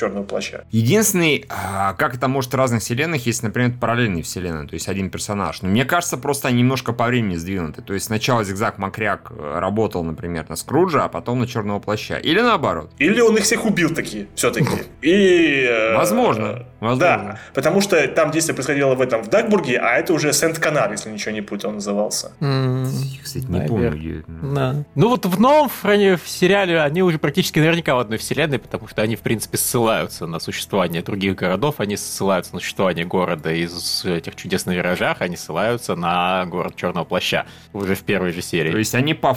[0.00, 0.64] Черного Плаща.
[0.70, 5.10] Единственный, а, как это может в разных вселенных, есть, например, параллельные вселенные, то есть один
[5.10, 5.60] персонаж.
[5.60, 7.82] Но мне кажется, просто они немножко по времени сдвинуты.
[7.82, 12.16] То есть сначала Зигзаг Макряк э, работал, например, на Скруджа, а потом на Черного Плаща.
[12.16, 12.90] Или наоборот.
[12.98, 14.70] Или он их всех убил такие, все-таки.
[15.02, 15.66] И...
[15.68, 16.64] э, Возможно.
[16.80, 16.98] Возможно.
[16.98, 21.10] Да, потому что там действие происходило в этом в Дакбурге, а это уже Сент-Канар, если
[21.10, 22.32] ничего не путаю, он назывался.
[22.40, 23.90] Я, кстати, не Наверное.
[23.90, 24.24] помню.
[24.54, 24.84] Да.
[24.94, 29.02] Ну вот в новом в сериале они уже практически наверняка в одной вселенной, потому что
[29.02, 29.89] они, в принципе, ссылаются
[30.26, 35.36] на существование других городов, они ссылаются на существование города из этих чудес на виражах, они
[35.36, 38.72] ссылаются на город Черного Плаща уже в первой же серии.
[38.72, 39.36] То есть они по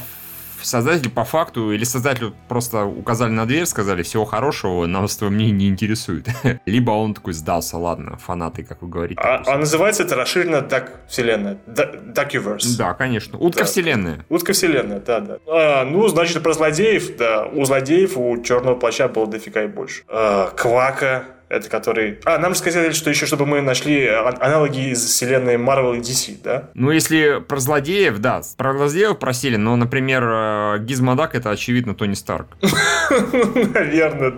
[0.63, 5.53] создатели по факту или создателю просто указали на дверь, сказали всего хорошего, нас твое мнение
[5.57, 6.27] не интересует.
[6.65, 9.19] Либо он такой сдался, ладно, фанаты, как вы говорите.
[9.21, 9.53] А, допустим.
[9.53, 11.57] а называется это расширенно Дак вселенная.
[11.67, 12.75] Дакюверс.
[12.75, 13.37] Да, конечно.
[13.37, 13.65] Утка Да.
[13.65, 14.25] вселенная.
[14.29, 15.37] Утка вселенная, да, да.
[15.47, 17.45] А, ну, значит, про злодеев, да.
[17.45, 20.03] У злодеев у черного плаща было дофига и больше.
[20.07, 22.19] А, Квака, это который...
[22.25, 26.37] А, нам же сказали, что еще, чтобы мы нашли аналоги из вселенной Marvel и DC,
[26.43, 26.69] да?
[26.73, 32.13] Ну, если про злодеев, да, про злодеев просили, но, например, э, Гизмодак это, очевидно, Тони
[32.13, 32.47] Старк.
[33.73, 34.33] Наверное,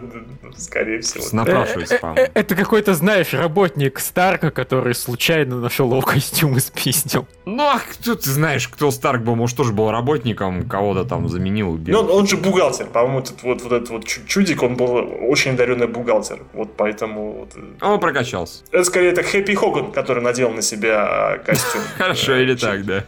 [0.58, 1.24] скорее всего.
[1.32, 2.22] Напрашивается, Э, э, по-моему.
[2.28, 7.28] э, Это какой-то, знаешь, работник Старка, который случайно нашел его костюм и спиздил.
[7.46, 9.36] Ну, а кто ты знаешь, кто Старк был?
[9.36, 11.78] Может, тоже был работником, кого-то там заменил.
[11.86, 12.88] Ну, он, он же бухгалтер.
[12.88, 14.96] По-моему, этот вот, вот этот вот чу- чудик, он был
[15.30, 16.39] очень одаренный бухгалтер.
[16.54, 17.34] Вот поэтому...
[17.34, 18.63] вот, э, Он прокачался.
[18.72, 21.82] это скорее это Хэппи Хоган, который надел на себя а, костюм.
[21.98, 23.04] Хорошо, э, или так, да.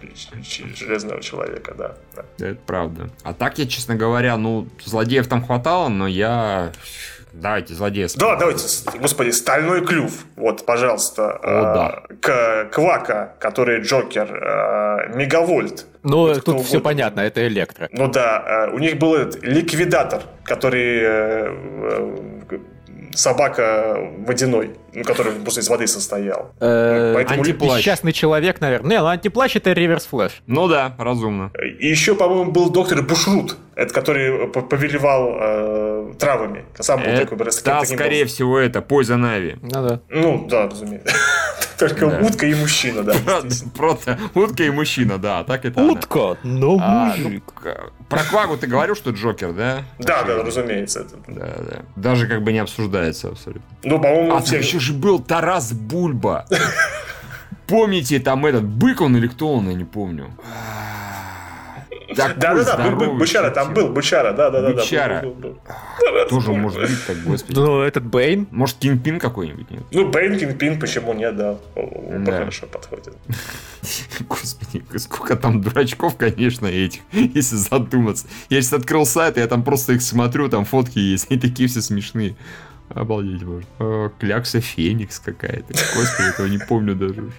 [0.75, 1.95] Железного человека, да.
[2.39, 3.09] Это правда.
[3.23, 6.71] А так я, честно говоря, ну, злодеев там хватало, но я...
[7.41, 8.65] Давайте злодея Да, давайте,
[8.99, 10.25] господи, стальной клюв.
[10.35, 11.33] Вот, пожалуйста.
[11.33, 12.03] О, да.
[12.09, 15.85] э, К Квака, который Джокер, э, Мегавольт.
[16.03, 16.79] Ну, тут все угодно.
[16.81, 17.89] понятно, это Электро.
[17.91, 21.55] Ну да, э, у них был этот ликвидатор, который э,
[22.49, 22.57] э,
[23.13, 26.51] собака водяной, ну, который просто из воды состоял.
[26.59, 27.79] Э, Поэтому антиплащ.
[27.79, 28.89] Несчастный человек, наверное.
[28.89, 30.41] Не, ну антиплащ это Reverse Flash.
[30.47, 31.51] Ну да, разумно.
[31.79, 36.65] И еще, по-моему, был доктор Бушрут, это который повелевал э, травами.
[36.79, 38.03] Сам был такой, просто да, таким был.
[38.03, 39.59] скорее всего, это Poison Ivy.
[39.61, 39.99] Ну да.
[40.09, 41.13] Ну, да, разумеется.
[41.77, 42.19] Только Да.
[42.21, 43.13] утка и мужчина, да.
[43.75, 45.93] Просто утка и мужчина, да, так это она.
[45.93, 47.43] Утка, но А, ну, мужик.
[48.09, 49.83] про Квагу ты говорил, что Джокер, да?
[49.99, 51.01] Да, да, разумеется.
[51.01, 51.81] это- Да, да.
[51.95, 53.63] Даже как бы не обсуждается абсолютно.
[53.83, 54.51] Ну, по-моему, А все...
[54.53, 56.45] там еще же был Тарас Бульба.
[57.67, 60.31] Помните, там этот бык он или кто он, я не помню.
[62.17, 64.73] Такой Да, да, да, здоровый бычара, там был, бычара, да, да, да.
[64.73, 65.21] да, Бычара.
[65.21, 66.27] был, был, был.
[66.29, 67.57] Тоже может быть так, господи.
[67.57, 68.47] Ну, этот Бэйн.
[68.51, 69.83] Может, Кингпин какой-нибудь, нет?
[69.91, 71.57] Ну, Бейн, Пин, почему нет, да.
[72.25, 73.13] Хорошо подходит.
[74.27, 78.27] Господи, сколько там дурачков, конечно, этих, если задуматься.
[78.49, 81.81] Я сейчас открыл сайт, я там просто их смотрю, там фотки есть, они такие все
[81.81, 82.35] смешные.
[82.89, 83.67] Обалдеть можно.
[83.79, 85.73] Э, Клякса Феникс какая-то.
[85.95, 87.31] Господи, этого не помню даже.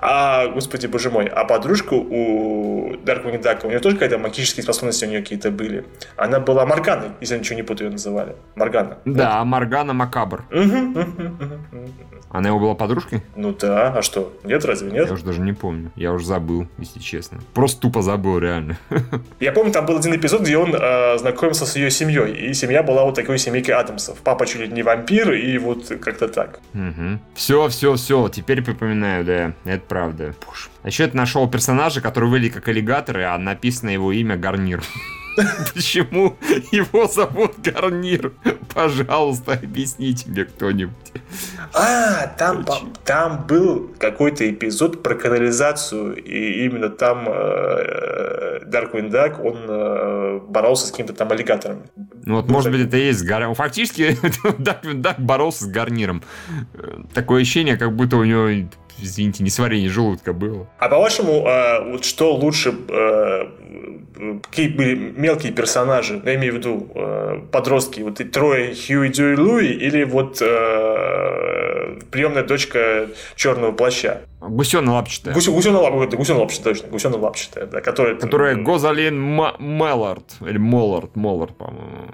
[0.00, 5.04] А, господи, боже мой, а подружка у Дарkwing Duck, у нее тоже какие-то магические способности
[5.04, 5.84] у нее какие-то были.
[6.16, 8.34] Она была Морганой, если я ничего не путаю, ее называли.
[8.54, 8.98] Моргана.
[9.04, 10.44] Да, Маргана Макабр.
[10.50, 11.92] Мгм, мгм, мгм, мгм.
[12.30, 13.22] Она его была подружкой?
[13.34, 14.32] Ну да, а что?
[14.44, 15.08] Нет, разве нет?
[15.08, 15.90] Я уже даже не помню.
[15.96, 17.40] Я уже забыл, если честно.
[17.54, 18.78] Просто тупо забыл, реально.
[19.40, 22.32] Я помню, там был один эпизод, где он э, знакомился с ее семьей.
[22.50, 24.18] И семья была вот такой семейкой Адамсов.
[24.18, 26.60] Папа чуть ли не вампир, и вот как-то так.
[27.34, 28.28] Все, все, все.
[28.28, 29.52] Теперь припоминаю, да.
[29.64, 30.34] Это правда.
[30.46, 30.68] Боже.
[30.84, 34.82] А еще это нашел персонажа, который выглядит как аллигаторы, а написано его имя Гарнир.
[35.74, 36.36] Почему
[36.70, 38.32] его зовут Гарнир?
[38.72, 40.94] Пожалуйста, объясните мне кто-нибудь.
[41.74, 42.64] А, там,
[43.04, 50.86] там был какой-то эпизод про канализацию, и именно там э, Darkwing Duck, он э, боролся
[50.86, 51.82] с какими-то там аллигаторами.
[52.24, 53.54] Ну вот, может быть, это и есть Гарнир.
[53.54, 54.16] Фактически,
[54.58, 56.22] Дак, Дак боролся с Гарниром.
[57.14, 58.48] Такое ощущение, как будто у него,
[58.98, 60.68] извините, несварение желудка было.
[60.78, 66.90] А по-вашему, э, вот что лучше, э, какие были мелкие персонажи, я имею в виду
[66.94, 71.59] э, подростки, вот и трое Хьюи, Дьюи, Луи, или вот э,
[72.10, 74.22] приемная дочка черного плаща?
[74.40, 75.34] Гусена лапчатая.
[75.34, 78.14] Гусё- Гусёна лапчатая, гусёна лапчатая, точно, гусёна лапчатая, да, которая...
[78.16, 79.18] Которая Гозалин
[79.58, 80.24] Меллард.
[80.40, 82.08] Или Моллард, Моллард, по-моему.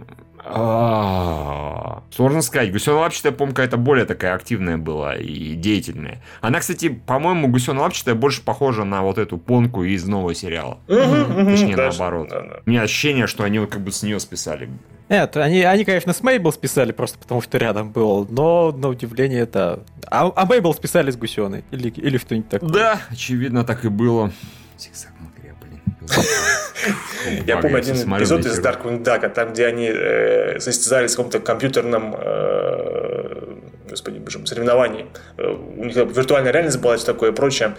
[0.49, 2.71] А, Сложно сказать.
[2.73, 6.23] Гусена лапчатая, какая-то более такая активная была и деятельная.
[6.41, 10.79] Она, кстати, по-моему, Гусена лапчатая больше похожа на вот эту понку из нового сериала.
[10.87, 12.33] Точнее, наоборот.
[12.65, 14.69] У меня ощущение, что они вот как бы с нее списали.
[15.09, 19.43] Нет, они, они, конечно, с Мейбл списали просто потому, что рядом был, но на удивление
[19.43, 19.85] это...
[20.09, 22.71] А, а Мейбл списали с Гусеной или, или что-нибудь такое.
[22.71, 24.33] Да, очевидно, так и было.
[24.79, 31.13] Зигзаг Макря, блин, Я помню один эпизод из Darkwing Duck, там, где они э, состязались
[31.15, 33.57] в каком-то компьютерном э,
[33.89, 35.07] господи, боже, соревнований.
[35.37, 37.77] Э, у них виртуальная реальность была, все такое и прочее.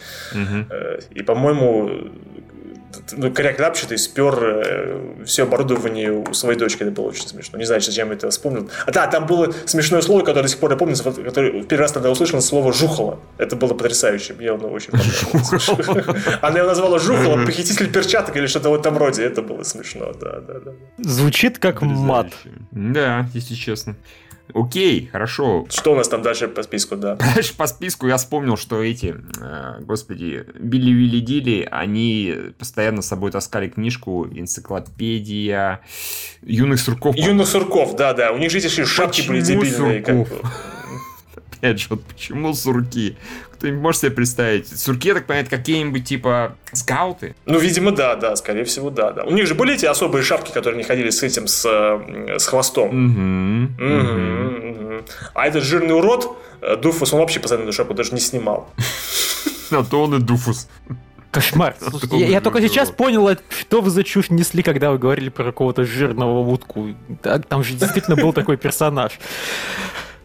[1.12, 2.10] И, по-моему,
[3.34, 6.84] коряк лапчатый спер э, все оборудование у своей дочки.
[6.84, 7.58] Это было очень смешно.
[7.58, 8.70] Не знаю, зачем я это вспомнил.
[8.86, 11.92] А да, там было смешное слово, которое до сих пор я помню, которое первый раз
[11.92, 13.20] тогда услышал, слово «жухало».
[13.38, 14.34] Это было потрясающе.
[14.34, 16.38] Мне оно очень понравилось.
[16.42, 19.24] Она его назвала «жухало», «похититель перчаток» или что-то в этом роде.
[19.24, 20.72] Это было смешно, да, да, да.
[20.98, 22.34] Звучит как мат.
[22.72, 23.96] Да, если честно.
[24.54, 25.66] Окей, хорошо.
[25.70, 27.16] Что у нас там дальше по списку, да?
[27.36, 33.08] Дальше по списку я вспомнил, что эти, э, господи, Билли Вилли Дили, они постоянно с
[33.08, 35.82] собой таскали книжку «Энциклопедия
[36.42, 37.16] юных сурков».
[37.16, 38.32] Юных сурков, да-да.
[38.32, 40.02] У них же эти шапки Почему были дебильные.
[40.02, 40.28] Как...
[41.58, 43.18] Опять же, вот почему сурки?
[43.58, 44.68] Кто-нибудь может себе представить?
[44.68, 47.36] Сурки, я так понимаю, какие-нибудь типа скауты?
[47.46, 49.24] Ну, видимо, да, да, скорее всего, да, да.
[49.24, 52.90] У них же были эти особые шапки, которые не ходили с этим, с, с хвостом.
[52.90, 55.02] Угу, угу, угу.
[55.34, 58.70] А этот жирный урод, э, Дуфус, он вообще постоянно эту шапку даже не снимал.
[59.70, 60.70] А то он и Дуфус.
[61.30, 61.76] Кошмар.
[62.12, 65.84] Я, я только сейчас понял, что вы за чушь несли, когда вы говорили про какого-то
[65.84, 66.96] жирного утку.
[67.22, 69.20] Там же действительно был такой персонаж.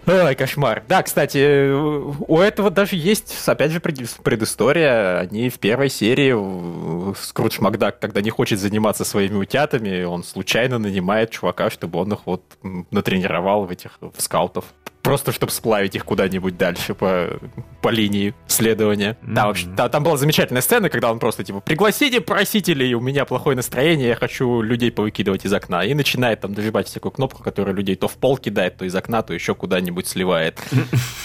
[0.06, 0.82] Ой, кошмар.
[0.88, 5.18] Да, кстати, у этого даже есть, опять же, предыстория.
[5.20, 6.34] Они в первой серии
[7.14, 12.20] Скрудж Макдак, когда не хочет заниматься своими утятами, он случайно нанимает чувака, чтобы он их
[12.26, 12.42] вот
[12.90, 14.64] натренировал в этих в скаутов
[15.02, 17.38] просто чтобы сплавить их куда-нибудь дальше по,
[17.80, 19.18] по линии следования.
[19.22, 19.34] Mm-hmm.
[19.34, 23.24] Да, вообще, да, там была замечательная сцена, когда он просто типа пригласите просителей, у меня
[23.24, 25.84] плохое настроение, я хочу людей повыкидывать из окна.
[25.84, 29.22] И начинает там дожибать всякую кнопку, которая людей то в пол кидает, то из окна,
[29.22, 30.60] то еще куда-нибудь сливает.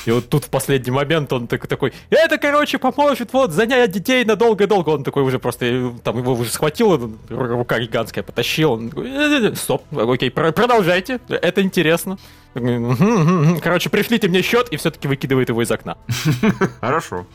[0.06, 4.26] И вот тут в последний момент он такой, такой это, короче, поможет вот занять детей
[4.26, 4.90] надолго-долго.
[4.90, 8.74] Он такой уже просто, там его уже схватил, рука гигантская потащил.
[8.74, 12.18] Он такой, «Э, стоп, окей, продолжайте, это интересно.
[12.54, 15.98] Короче, пришлите мне счет и все-таки выкидывает его из окна.
[16.82, 17.26] Хорошо.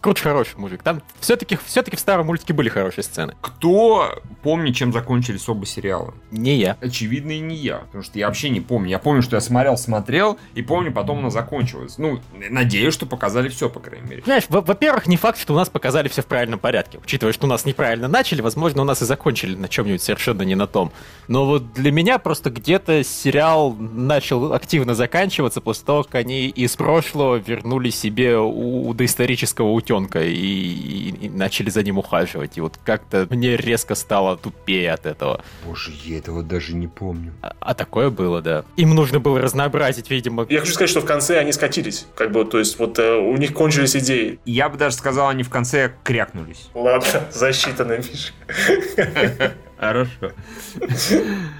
[0.00, 0.82] Скрудж хороший мужик.
[0.82, 3.34] Там все-таки все в старом мультике были хорошие сцены.
[3.42, 6.14] Кто помнит, чем закончились оба сериала?
[6.30, 6.78] Не я.
[6.80, 7.78] Очевидно, и не я.
[7.78, 8.88] Потому что я вообще не помню.
[8.88, 11.98] Я помню, что я смотрел, смотрел, и помню, потом она закончилась.
[11.98, 14.22] Ну, надеюсь, что показали все, по крайней мере.
[14.24, 16.98] Знаешь, во-первых, не факт, что у нас показали все в правильном порядке.
[17.02, 20.54] Учитывая, что у нас неправильно начали, возможно, у нас и закончили на чем-нибудь совершенно не
[20.54, 20.92] на том.
[21.28, 26.76] Но вот для меня просто где-то сериал начал активно заканчиваться после того, как они из
[26.76, 32.58] прошлого вернули себе у доисторического утенка и, и, и начали за ним ухаживать.
[32.58, 35.42] И вот как-то мне резко стало тупее от этого.
[35.64, 37.32] Боже, я этого даже не помню.
[37.42, 38.64] А, а такое было, да.
[38.76, 40.46] Им нужно было разнообразить, видимо.
[40.50, 42.06] Я хочу сказать, что в конце они скатились.
[42.14, 44.38] Как бы, то есть, вот э, у них кончились идеи.
[44.44, 46.68] Я бы даже сказал, они в конце крякнулись.
[46.74, 48.32] Ладно, засчитано, Миша.
[49.78, 50.32] Хорошо.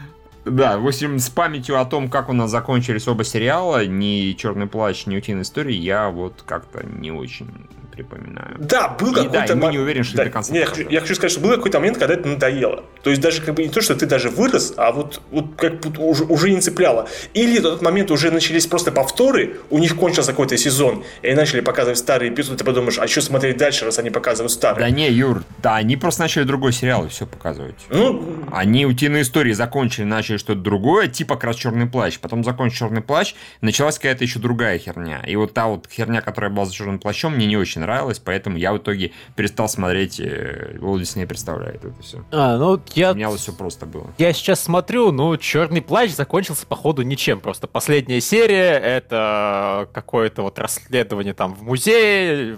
[0.51, 4.67] Да, в общем, с памятью о том, как у нас закончились оба сериала, ни «Черный
[4.67, 7.47] плащ», ни «Утиная история», я вот как-то не очень
[7.91, 8.57] припоминаю.
[8.59, 9.47] Да, был какой-то...
[9.47, 10.53] Да, мы не уверены, что да, до конца.
[10.53, 12.85] Нет, я, хочу, я хочу сказать, что был какой-то момент, когда это надоело.
[13.03, 15.81] То есть даже как бы не то, что ты даже вырос, а вот, вот как
[15.81, 17.09] бы уже, уже не цепляло.
[17.35, 21.37] Или в тот момент уже начались просто повторы, у них кончился какой-то сезон, и они
[21.37, 24.89] начали показывать старые эпизоды, ты подумаешь, а что смотреть дальше, раз они показывают старые?
[24.89, 27.77] Да не, Юр, да, они просто начали другой сериал и все показывать.
[27.89, 28.45] Ну...
[28.53, 33.01] Они утиные истории закончили, начали что-то другое, типа как раз «Черный плащ», потом закончил «Черный
[33.01, 35.23] плащ», началась какая-то еще другая херня.
[35.27, 38.57] И вот та вот херня, которая была за «Черным плащом», мне не очень нравилась, поэтому
[38.57, 42.25] я в итоге перестал смотреть э, Walt Disney представляет это все.
[42.31, 43.13] А, ну я...
[43.13, 44.07] У меня вот все просто было.
[44.19, 47.41] Я сейчас смотрю, ну, Черный плащ закончился, походу, ничем.
[47.41, 52.57] Просто последняя серия— это какое-то вот расследование там в музее,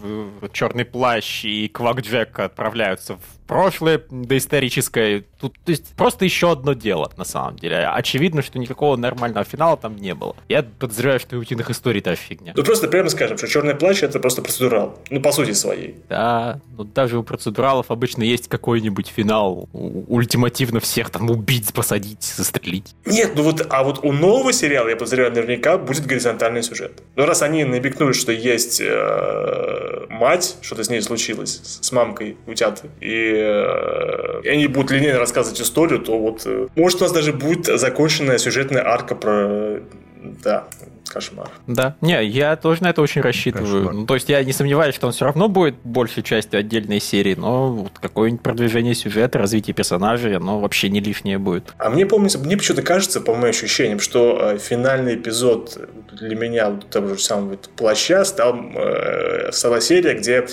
[0.52, 5.24] Черный плащ и Квак Джек отправляются в прошлое доисторическое.
[5.40, 7.86] Тут, то есть, просто еще одно дело, на самом деле.
[7.86, 10.36] Очевидно, что никакого нормального финала там не было.
[10.48, 12.52] Я подозреваю, что и утиных историй та фигня.
[12.56, 14.98] Ну, просто прямо скажем, что Черный плащ это просто процедурал.
[15.10, 15.96] Ну, по сути своей.
[16.08, 19.68] Да, ну даже у процедуралов обычно есть какой-нибудь финал.
[19.72, 22.94] Ультимативно всех там убить, посадить, застрелить.
[23.04, 27.02] Нет, ну вот, а вот у нового сериала, я подозреваю, наверняка будет горизонтальный сюжет.
[27.16, 32.82] Но раз они намекнули, что есть э, мать, что-то с ней случилось, с мамкой утят,
[33.00, 37.32] и Э, и они будут линейно рассказывать историю, то вот, э, может, у нас даже
[37.32, 39.80] будет законченная сюжетная арка про,
[40.22, 40.68] да,
[41.08, 41.50] Кошмар.
[41.66, 41.96] Да.
[42.00, 43.86] Не, я тоже на это очень рассчитываю.
[43.86, 43.94] Кошмар.
[43.94, 47.34] Ну, то есть я не сомневаюсь, что он все равно будет большей частью отдельной серии,
[47.34, 51.74] но вот какое-нибудь продвижение сюжета, развитие персонажей, оно вообще не лишнее будет.
[51.78, 55.76] А мне помнится, мне почему-то кажется, по моим ощущениям, что э, финальный эпизод
[56.12, 60.46] для меня вот того же самого вот плаща стал, э, стала серия, где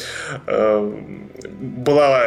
[0.47, 0.93] э,
[1.59, 2.23] была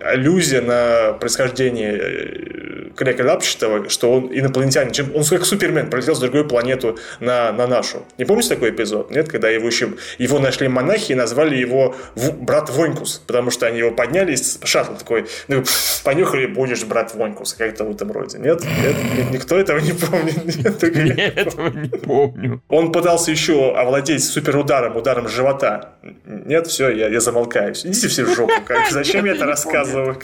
[0.00, 6.20] аллюзия на происхождение э, Крека Лапчатого, что он инопланетянин, чем он как Супермен пролетел с
[6.20, 8.04] другой планету на, на нашу.
[8.18, 9.10] Не помните такой эпизод?
[9.10, 11.94] Нет, когда его еще его нашли монахи и назвали его
[12.40, 15.64] брат Вонькус, потому что они его подняли из шаттл такой, ну,
[16.04, 18.38] понюхали, будешь брат Вонькус, как-то в этом роде.
[18.38, 18.62] Нет?
[18.82, 18.96] Нет?
[19.30, 20.44] Ни- Никто этого не помнит.
[20.56, 20.82] Нет,
[21.18, 22.62] я этого не помню.
[22.68, 25.94] он пытался еще овладеть суперударом, ударом живота.
[26.24, 27.74] Нет, все, я, я замолкаю.
[27.74, 28.52] Идите все в жопу.
[28.90, 30.16] Зачем я это рассказываю?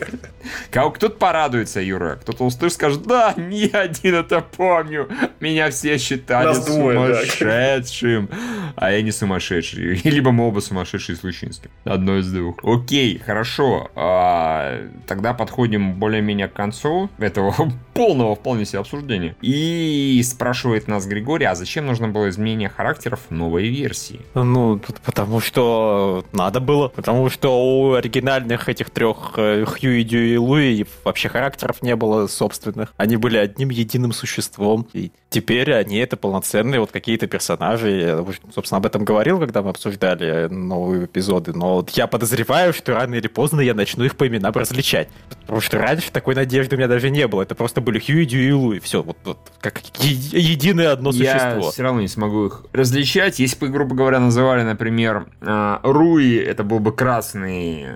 [0.70, 2.18] Кого- Кто-то порадуется, Юра.
[2.22, 5.08] Кто-то услышит, скажет, да, не один это помню.
[5.40, 7.14] Меня все считали Нас двое, да.
[7.14, 8.28] сумасшедшим.
[8.76, 10.00] А я не сумасшедший.
[10.04, 11.70] Либо мы оба сумасшедшие с Лучинским.
[11.84, 12.58] Одно из двух.
[12.62, 13.90] Окей, хорошо.
[13.94, 17.54] А, тогда подходим более-менее к концу этого
[17.94, 19.36] полного вполне себе обсуждения.
[19.42, 24.20] И спрашивает нас Григорий, а зачем нужно было изменение характеров в новой версии?
[24.34, 26.88] Ну, потому что надо было.
[26.88, 32.26] Потому что у оригинальных этих трех э, Хью, Дью и Луи вообще характеров не было
[32.42, 32.92] собственных.
[32.96, 34.88] Они были одним единым существом.
[34.92, 37.90] И теперь они это полноценные вот какие-то персонажи.
[37.90, 41.52] Я, собственно, об этом говорил, когда мы обсуждали новые эпизоды.
[41.52, 45.08] Но вот я подозреваю, что рано или поздно я начну их по именам различать.
[45.42, 47.42] Потому что раньше такой надежды у меня даже не было.
[47.42, 48.78] Это просто были Хью, Дью и Луи.
[48.80, 51.70] Все, вот, вот как е- единое одно Я существо.
[51.70, 53.38] все равно не смогу их различать.
[53.38, 57.86] Если бы, грубо говоря, называли, например, а, Руи, это был бы красный,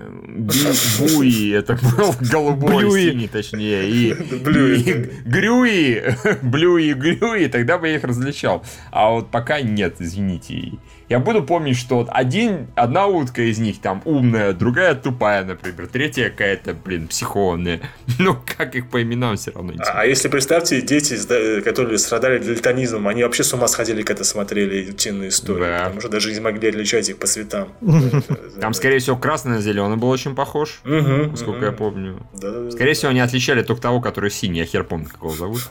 [0.99, 3.11] Буи, это был голубой, Блюи.
[3.11, 5.09] синий, точнее, и, Блюи.
[5.25, 8.63] Грюи, Блюи, Грюи, тогда бы я их различал.
[8.91, 10.73] А вот пока нет, извините.
[11.09, 15.87] Я буду помнить, что вот один, одна утка из них там умная, другая тупая, например,
[15.87, 17.81] третья какая-то, блин, психованная.
[18.19, 21.15] Ну, как их по именам все равно не А если представьте, дети,
[21.61, 25.59] которые страдали дальтонизмом, они вообще с ума сходили, когда смотрели утиные истории.
[25.59, 25.83] Да.
[25.85, 27.69] Потому что даже не могли отличать их по цветам.
[28.59, 32.27] Там, скорее всего, красный на зеленый был очень похож, насколько я помню.
[32.71, 35.61] Скорее всего, они отличали только того, который синий, я хер помню, как его зовут.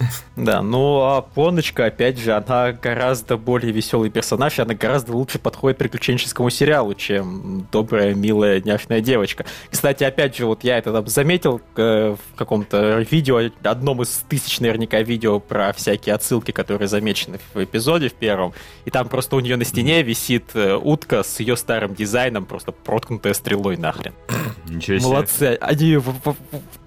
[0.34, 5.38] Да, ну а Поночка, опять же, она гораздо более веселый персонаж, и она гораздо лучше
[5.38, 9.44] подходит приключенческому сериалу, чем добрая, милая, няшная девочка.
[9.70, 14.60] Кстати, опять же, вот я это там заметил э, в каком-то видео, одном из тысяч
[14.60, 18.54] наверняка видео про всякие отсылки, которые замечены в эпизоде в первом,
[18.86, 22.72] и там просто у нее на стене висит э, утка с ее старым дизайном, просто
[22.72, 24.14] проткнутая стрелой нахрен.
[24.66, 25.08] Ничего себе.
[25.08, 26.36] Молодцы, они в- в- в-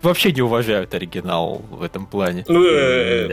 [0.01, 2.43] вообще не уважают оригинал в этом плане.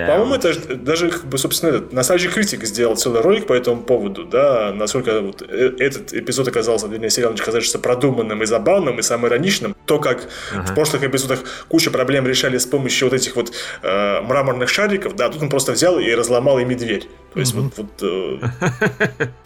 [0.06, 0.12] Да.
[0.12, 5.20] по-моему, это даже, собственно, этот Nostalgic Critic сделал целый ролик по этому поводу, да, насколько
[5.20, 9.76] вот э- этот эпизод оказался, вернее, сериал оказался продуманным и забавным, и самоироничным.
[9.86, 14.68] То, как в прошлых эпизодах куча проблем решали с помощью вот этих вот э, мраморных
[14.68, 17.08] шариков, да, тут он просто взял и разломал ими дверь.
[17.34, 17.72] То есть вот...
[17.76, 18.38] вот, э,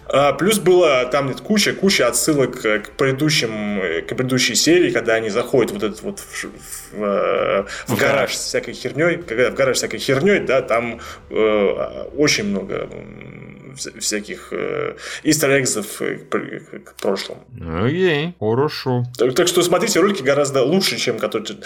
[0.09, 5.31] а, плюс было там нет куча, куча отсылок к предыдущим, к предыдущей серии, когда они
[5.31, 6.49] заходят вот этот вот в, ш-
[6.93, 8.35] в, э, в В гараж.
[8.35, 12.89] с всякой херней, когда в гараж с всякой херней, да, там э, очень много
[13.77, 17.45] всяких э, истер-экзов э, к, пр- к прошлому.
[17.83, 19.05] Окей, хорошо.
[19.19, 21.59] Так, так что смотрите ролики гораздо лучше, чем которые...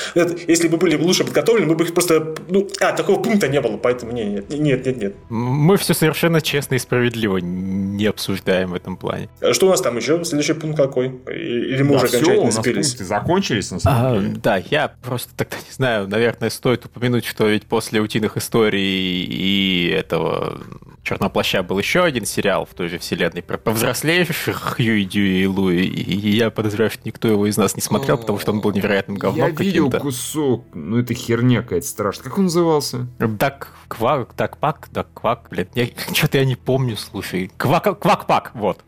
[0.49, 2.35] Если бы были лучше подготовлены, мы бы их просто...
[2.49, 5.15] Ну, а, такого пункта не было, поэтому не, нет, нет, нет, нет.
[5.29, 9.29] Мы все совершенно честно и справедливо не обсуждаем в этом плане.
[9.41, 10.25] А Что у нас там еще?
[10.25, 11.09] Следующий пункт какой?
[11.29, 12.89] Или мы Да, уже всё, у окончательно нас спились?
[12.89, 14.35] пункты закончились, на А, самом деле.
[14.43, 19.89] да, я просто тогда не знаю, наверное, стоит упомянуть, что ведь после утиных историй и
[19.97, 20.61] этого
[21.03, 25.47] Черного плаща был еще один сериал в той же вселенной про повзрослевших Хью, Дьюи и
[25.47, 28.73] Луи, и я подозреваю, что никто его из нас не смотрел, потому что он был
[28.73, 32.25] невероятным говном Я видел кусок, ну это херня какая-то страшная.
[32.25, 33.07] Как он назывался?
[33.19, 35.69] Дак Квак, Дак Пак, Дак Квак, блин,
[36.13, 37.51] что-то я не помню, слушай.
[37.57, 38.81] Квак, Квак Пак, вот.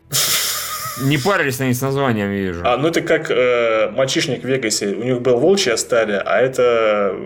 [1.01, 2.61] Не парились они с названием, вижу.
[2.63, 4.89] А, ну это как э, мальчишник в Вегасе.
[4.89, 7.17] У них был волчья стая, а это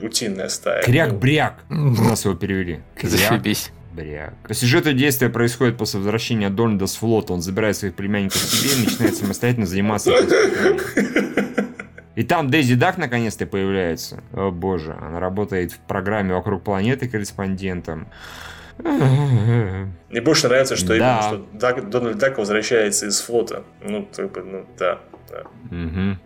[0.00, 0.82] утиная стая.
[0.82, 1.54] Кряк-бряк.
[1.70, 2.80] У нас его перевели.
[3.02, 3.70] Зашибись.
[3.94, 4.34] Бряк.
[4.50, 7.32] Сюжет и действие происходит после возвращения Дональда с флота.
[7.32, 10.12] Он забирает своих племянников к себе и начинает самостоятельно заниматься.
[12.14, 14.22] И там Дейзи Дак наконец-то появляется.
[14.32, 18.08] О боже, она работает в программе «Вокруг планеты» корреспондентом.
[18.78, 20.94] Мне больше нравится, что Да.
[20.96, 23.64] именно что Дак- Дональд Дак возвращается из флота.
[23.82, 24.98] Ну, как бы, ну, да.
[25.30, 25.42] да.
[25.70, 26.18] Мгм.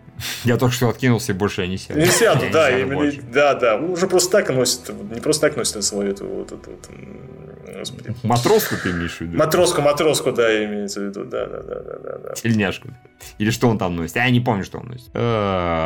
[0.43, 1.99] Я только что откинулся, и больше я не сяду.
[1.99, 3.75] Не сяду, Я не да, сяду именно- да, да.
[3.75, 6.89] Он уже просто так носит, не просто так носит свою эту вот эту вот,
[7.79, 8.15] Господи.
[8.23, 9.37] Матроску ты имеешь в виду?
[9.37, 12.33] Матроску, матроску, да, имеется в виду, да, да, да, да, да, да.
[12.33, 12.89] Тельняшку.
[13.37, 14.15] Или что он там носит?
[14.15, 15.09] Я не помню, что он носит.
[15.13, 15.19] Э,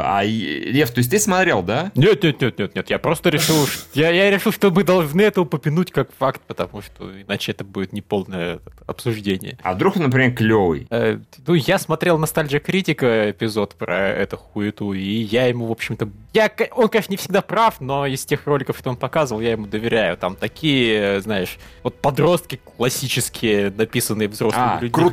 [0.06, 1.92] А, Лев, то есть ты смотрел, да?
[1.96, 2.90] Нет, нет, нет, нет, нет.
[2.90, 7.12] Я просто решил, я, я решил, что мы должны это упомянуть как факт, потому что
[7.22, 9.58] иначе это будет неполное обсуждение.
[9.64, 10.88] А вдруг он, например, клевый?
[10.90, 16.10] Э, ну, я смотрел Ностальджия Критика эпизод про эту хуету, и я ему, в общем-то...
[16.34, 19.68] Я, он, конечно, не всегда прав, но из тех роликов, что он показывал, я ему
[19.68, 20.18] доверяю.
[20.18, 24.90] Там такие, знаешь, вот подростки классические, написанные взрослыми А, людьми.
[24.90, 25.12] крутые!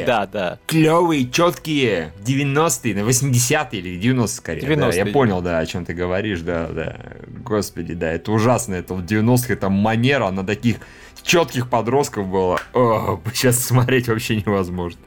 [0.00, 0.58] которые- Да, да.
[0.66, 4.60] Клевые, четкие, 90-е, на 80-е или 90-е скорее.
[4.62, 4.98] да, 90-е.
[4.98, 6.96] я понял, да, о чем ты говоришь, да, да.
[7.44, 8.74] Господи, да, это ужасно.
[8.74, 10.76] Это в 90-х, это манера на таких
[11.22, 12.58] четких подростков была.
[12.72, 15.00] О, сейчас смотреть вообще невозможно.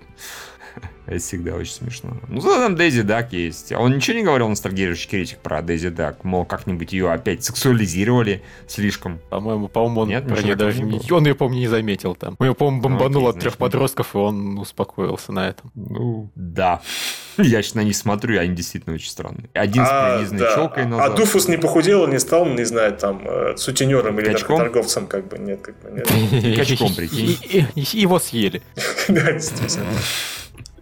[1.05, 2.17] Это всегда очень смешно.
[2.27, 3.71] Ну, зато там Дейзи Дак есть.
[3.71, 6.23] А Он ничего не говорил, ностальгирующий критик, про Дейзи Дак?
[6.23, 9.19] Мол, как-нибудь ее опять сексуализировали слишком.
[9.29, 11.01] По-моему, по-моему, он Нет, про нее даже не.
[11.11, 12.35] Он ее, по-моему, не заметил там.
[12.39, 15.71] У него, по-моему, бомбануло Окей, от трех подростков, и он успокоился на этом.
[15.75, 16.81] Ну, да.
[17.37, 19.49] Я сейчас на них смотрю, и они действительно очень странные.
[19.53, 20.55] Один с А, прилизанной да.
[20.55, 21.15] челкой а назад.
[21.15, 25.37] Дуфус не похудел, он не стал, не знаю, там, э, сутенером или наркоторговцем, как бы,
[25.37, 26.07] нет, как бы, нет.
[26.57, 27.37] качком, прикинь.
[27.75, 28.61] Его съели.
[29.07, 29.87] Да, действительно.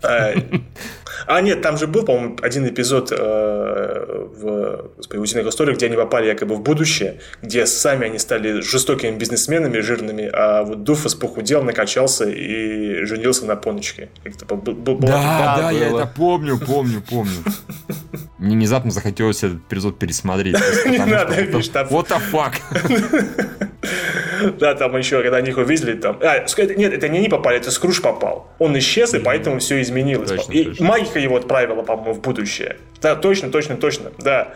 [0.03, 0.33] А,
[1.27, 6.27] А, нет, там же был, по-моему, один эпизод э, в «Утиных историях», где они попали
[6.27, 12.29] якобы в будущее, где сами они стали жестокими бизнесменами, жирными, а вот Дуфус похудел, накачался
[12.29, 14.09] и женился на поночке.
[14.23, 17.43] Да, Да, я это помню, помню, помню.
[18.37, 20.55] Мне внезапно захотелось этот эпизод пересмотреть.
[20.85, 22.53] Не надо, видишь, там- What the fuck?
[24.59, 26.17] Да, там еще, когда они их увидели, там...
[26.21, 28.49] А, нет, это не они попали, это Скруш попал.
[28.59, 30.29] Он исчез, и поэтому все изменилось.
[30.29, 30.85] Точно, и точно.
[30.85, 32.77] магика его отправила, по-моему, в будущее.
[33.01, 34.53] Да, точно, точно, точно, да.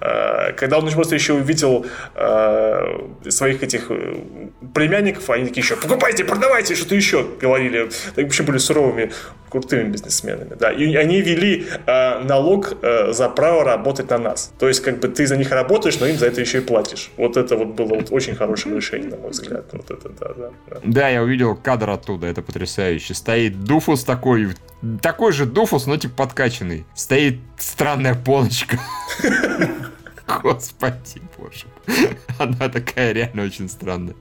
[0.00, 4.16] Э, Когда он просто еще увидел э, своих этих э,
[4.74, 7.90] племянников, они такие еще, покупайте, продавайте, что-то еще говорили.
[8.14, 9.10] Так вообще были суровыми,
[9.48, 10.70] крутыми бизнесменами, да.
[10.70, 12.76] И они вели налог
[13.08, 14.52] за право работать на нас.
[14.58, 17.10] То есть, как бы ты за них работаешь, но им за это еще и платишь.
[17.16, 19.64] Вот это вот было вот очень хорошее решение, на мой взгляд.
[19.72, 20.50] Вот это, да, да.
[20.68, 20.76] да.
[20.84, 23.14] Да, я увидел кадр оттуда, это потрясающе.
[23.14, 24.48] Стоит Дуфус такой,
[25.02, 26.86] такой же Дуфус, но типа подкачанный.
[26.94, 28.78] Стоит странная полочка.
[30.42, 31.66] Господи, боже.
[32.38, 34.14] Она такая реально очень странная.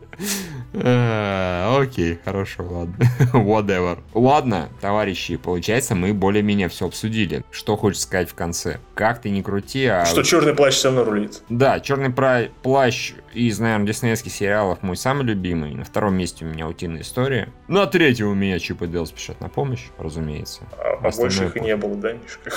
[0.74, 2.95] А, Окей, хорошо, ладно.
[3.34, 3.99] Whatever.
[4.13, 7.43] Ладно, товарищи, получается, мы более-менее все обсудили.
[7.51, 8.80] Что хочешь сказать в конце?
[8.95, 10.05] Как ты не крути, а...
[10.05, 11.41] Что черный плащ все равно рулит.
[11.49, 15.74] Да, черный пра- плащ из, наверное, диснеевских сериалов мой самый любимый.
[15.74, 17.49] На втором месте у меня утиная история.
[17.67, 20.61] Ну, а третьем у меня Чип и Дейл спешат на помощь, разумеется.
[20.78, 22.51] А, а больше их и не было, да, Мишка?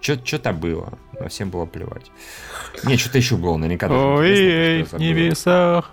[0.00, 2.10] Что-то было, но всем было плевать.
[2.84, 3.88] Не, что-то еще было, наверняка.
[3.88, 5.92] Ой, в небесах.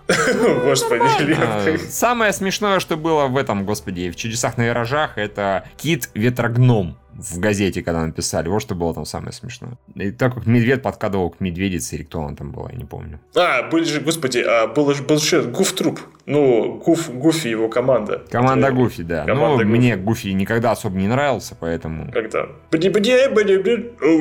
[0.63, 1.01] Господи,
[1.39, 1.77] А.
[1.89, 7.81] Самое смешное, что было в этом, господи, в «Чудесах на виражах», это кит-ветрогном в газете,
[7.81, 8.47] когда написали.
[8.47, 9.77] Вот что было там самое смешное.
[9.95, 13.19] И так как медведь подкадывал к медведице, или кто он там была, я не помню.
[13.35, 15.99] А, были же, господи, а был же, был же Гуф Труп.
[16.25, 18.23] Ну, Гуф, Гуфи и его команда.
[18.29, 19.25] Команда Которые- Гуфи, да.
[19.25, 19.77] Команда ну, Гуфи.
[19.77, 22.11] мне Гуфи никогда особо не нравился, поэтому...
[22.11, 22.45] Когда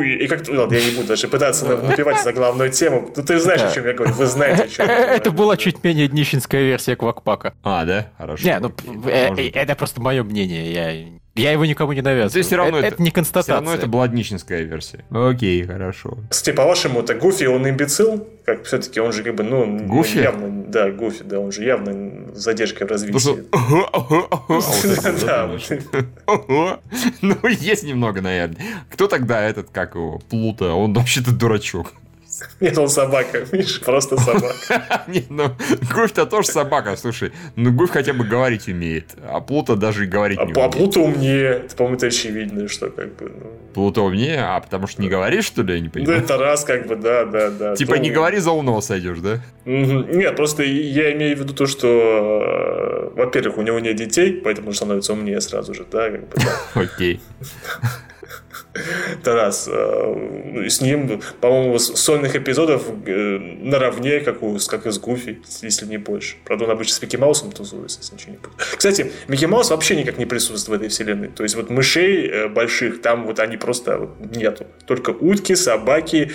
[0.00, 3.10] и как ладно, я не буду даже пытаться напевать за главную тему.
[3.14, 4.88] Ну ты знаешь, о чем я говорю, вы знаете, о чем.
[4.88, 7.54] Это была чуть менее днищенская версия Квакпака.
[7.62, 8.10] А, да?
[8.16, 8.44] Хорошо.
[8.44, 8.72] Не, ну,
[9.06, 10.72] э, это просто мое мнение.
[10.72, 12.30] Я, я его никому не навязываю.
[12.32, 13.54] То есть всё равно это, это- это не Все констатация.
[13.54, 15.04] равно это была днищенская версия.
[15.10, 16.18] Окей, хорошо.
[16.30, 18.26] Кстати, по-вашему, это Гуфи, он имбецил?
[18.44, 20.18] Как все-таки он же как бы, ну, ну, Гуфи?
[20.18, 23.44] явно, да, Гуфи, да, он же явно с задержкой в развитии.
[23.52, 23.58] А
[25.26, 26.78] Да.
[27.22, 28.56] Ну, есть немного, наверное.
[28.90, 30.72] Кто тогда этот, как его, Плута?
[30.74, 31.92] Он вообще-то дурачок.
[32.60, 35.04] Нет, он собака, Миш, просто собака.
[35.08, 35.50] Нет, ну,
[35.94, 37.32] Гуфь-то тоже собака, слушай.
[37.56, 40.72] Ну, Гуфь хотя бы говорить умеет, а Плута даже и говорить А не а умеет.
[40.72, 43.50] Плута умнее, это, по-моему, это очевидно, что как бы, ну...
[43.74, 46.18] Плута умнее, а потому что не говоришь, что ли, я не Ну, понимаю?
[46.20, 47.76] это раз, как бы, да, да, да.
[47.76, 49.40] Типа То- не говори, за умного сойдешь, да?
[49.64, 54.68] Нет, просто я имею в виду то, что, э, во-первых, у него нет детей, поэтому
[54.68, 56.80] он становится умнее сразу же, да, как бы, да.
[56.82, 57.20] Окей.
[59.12, 59.68] Это раз.
[59.70, 65.86] Э, С ним, по-моему, сольных эпизодов э, наравне, как, у, как и с Гуфи, если
[65.86, 66.36] не больше.
[66.44, 68.54] Правда, он обычно с Микки Маусом тусуется, если ничего не путаю.
[68.76, 71.28] Кстати, Микки Маус вообще никак не присутствует в этой вселенной.
[71.28, 74.66] То есть, вот мышей э, больших, там вот они просто вот нету.
[74.86, 76.30] Только утки, собаки,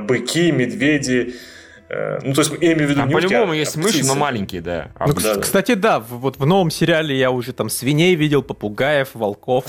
[0.00, 1.34] быки, медведи.
[1.90, 4.60] Ну, то есть, я имею в виду утки, по-любому а- есть а мыши, но маленькие,
[4.60, 4.90] да.
[4.96, 5.40] А Ну, да, кс- да.
[5.40, 9.64] Кстати, да, вот в новом сериале я уже там свиней видел, попугаев, волков.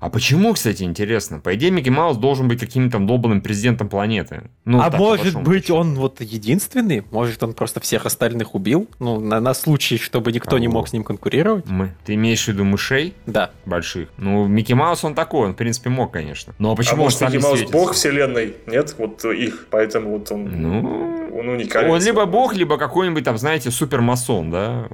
[0.00, 1.40] А почему, кстати, интересно?
[1.40, 4.44] По идее, Микки Маус должен быть каким-то там долбанным президентом планеты.
[4.64, 7.04] Ну, а может быть, он вот единственный?
[7.10, 8.88] Может, он просто всех остальных убил?
[8.98, 11.66] Ну, на, на случай, чтобы никто а не мог с ним конкурировать?
[11.66, 11.94] Мы.
[12.04, 13.14] Ты имеешь в виду мышей?
[13.26, 13.50] Да.
[13.66, 14.08] Больших.
[14.16, 16.54] Ну, Микки Маус он такой, он, в принципе, мог, конечно.
[16.58, 18.56] Но почему а может, Микки Маус бог вселенной?
[18.66, 18.94] Нет?
[18.96, 20.44] Вот их, поэтому вот он...
[20.44, 21.20] Ну...
[21.32, 21.90] Он уникальный.
[21.90, 24.88] Он либо бог, либо какой-нибудь там, знаете, супермасон, да?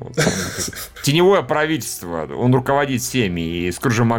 [1.02, 2.28] Теневое правительство.
[2.36, 3.40] Он руководит всеми.
[3.40, 4.12] И Скружем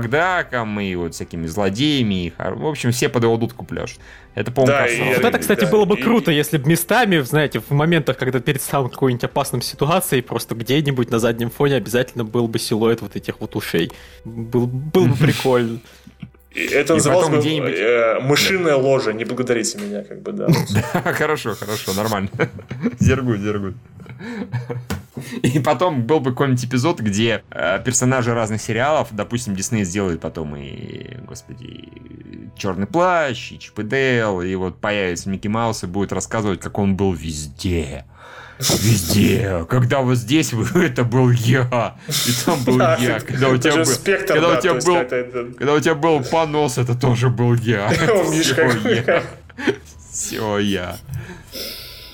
[0.79, 2.33] И вот всякими злодеями.
[2.37, 3.99] В общем, все под его дудку пляшут.
[4.35, 6.03] Это, по-моему, да, Вот это, кстати, да, было бы и...
[6.03, 11.09] круто, если бы местами, знаете, в моментах, когда перед самым какой-нибудь опасным ситуацией, просто где-нибудь
[11.09, 13.91] на заднем фоне обязательно был бы силуэт вот этих вот ушей.
[14.25, 15.79] Был, был бы прикольно.
[16.53, 20.47] Это называлось бы э, мышиная ложа, не благодарите меня, как бы, да.
[20.93, 22.29] Да, хорошо, хорошо, нормально.
[22.99, 23.73] Зергуй, зергуй.
[25.43, 30.55] И потом был бы какой-нибудь эпизод, где э, персонажи разных сериалов, допустим, Дисней сделает потом
[30.55, 31.89] и, господи,
[32.55, 36.77] Черный плащ, и Чип и Дейл, и вот появится Микки Маус и будет рассказывать, как
[36.79, 38.05] он был везде.
[38.59, 39.65] Везде.
[39.69, 41.97] Когда вот здесь вы, это был я.
[42.07, 43.19] И там был я.
[43.19, 45.53] Когда у тебя был, спектр, когда, да, у тебя был это...
[45.57, 47.89] когда у тебя был понос, это тоже был я.
[47.89, 49.23] Все я.
[50.11, 50.97] Все я.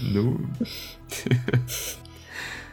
[0.02, 0.42] Ну.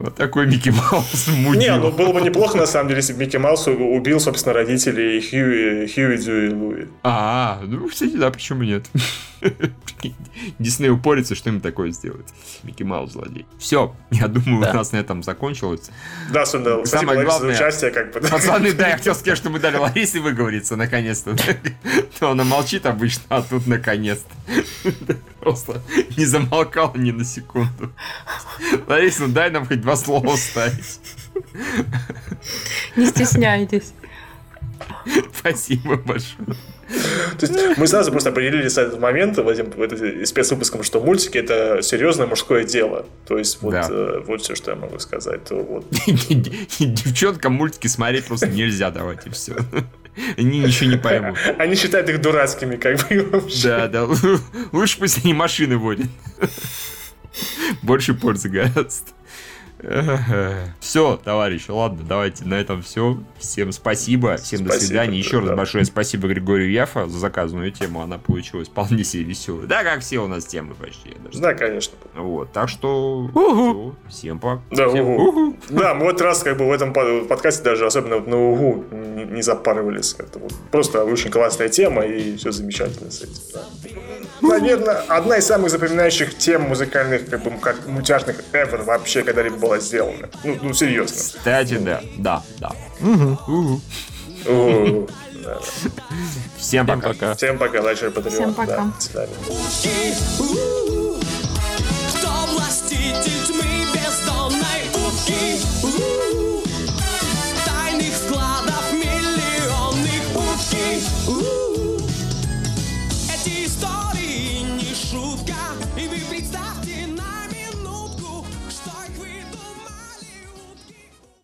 [0.01, 1.61] Вот такой Микки Маус мудил.
[1.61, 5.21] Не, ну было бы неплохо, на самом деле, если бы Микки Маус убил, собственно, родителей
[5.21, 6.87] Хьюи, Хьюи Дью и Луи.
[7.03, 8.87] А, ну, кстати, да, почему нет?
[10.59, 12.27] Дисней упорится, что им такое сделать.
[12.63, 13.47] Микки Маус злодей.
[13.59, 14.71] Все, я думаю, да.
[14.71, 15.91] у нас на этом закончилось.
[16.31, 18.21] Да, особенно Самое главное, за участие, как бы.
[18.21, 21.37] Пацаны, да, я хотел сказать, что мы дали Ларисе выговориться, наконец-то.
[22.19, 25.17] То она молчит обычно, а тут наконец-то.
[25.41, 25.83] Просто
[26.17, 27.93] не замолкал ни на секунду.
[28.87, 31.01] Лариса, ну дай нам хоть два слова вставить.
[32.97, 33.93] Не стесняйтесь.
[35.39, 36.57] Спасибо большое.
[37.39, 41.83] То есть мы сразу просто определились с этого момента в этим спецвыпуском, что мультики это
[41.83, 43.07] серьезное мужское дело.
[43.27, 43.87] То есть вот, да.
[43.89, 45.45] э, вот все, что я могу сказать.
[45.45, 45.87] То вот.
[46.79, 49.57] Девчонкам мультики смотреть просто нельзя, давайте все.
[50.37, 51.39] Они ничего не поймут.
[51.59, 53.69] Они считают их дурацкими, как бы вообще.
[53.69, 54.09] Да, да.
[54.73, 56.09] Лучше пусть они машины водят.
[57.83, 59.13] Больше пользы гораздо.
[60.81, 63.19] Все, товарищи, ладно, давайте на этом все.
[63.39, 65.19] Всем спасибо, всем спасибо, до свидания.
[65.19, 68.03] Еще раз большое спасибо Григорию Яфа за заказанную тему.
[68.03, 69.67] Она получилась вполне себе веселая.
[69.67, 71.17] Да, как все у нас темы почти.
[71.35, 71.95] Да, конечно.
[72.15, 73.95] Вот, так что угу.
[74.09, 74.63] все, всем пока.
[74.71, 75.29] Да, всем угу.
[75.29, 75.57] Угу.
[75.71, 78.85] да, мы вот раз как бы в этом подкасте даже особенно на угу
[79.31, 80.15] не запарывались.
[80.19, 83.35] Это вот просто очень классная тема и все замечательно с этим.
[83.53, 84.49] Да.
[84.49, 89.70] Наверное, одна из самых запоминающих тем музыкальных, как бы, как мультяшных ever вообще когда-либо была
[89.71, 90.29] было сделано.
[90.45, 91.17] Ну, ну серьезно.
[91.17, 92.73] Кстати, да, да, да.
[93.01, 93.39] Угу.
[93.47, 93.81] Угу.
[94.47, 95.09] Угу.
[96.59, 97.35] Всем пока.
[97.35, 98.35] Всем пока, дальше Патреон.
[98.35, 98.93] Всем пока.
[99.13, 99.29] До
[107.65, 111.60] Тайных складов миллионных утки.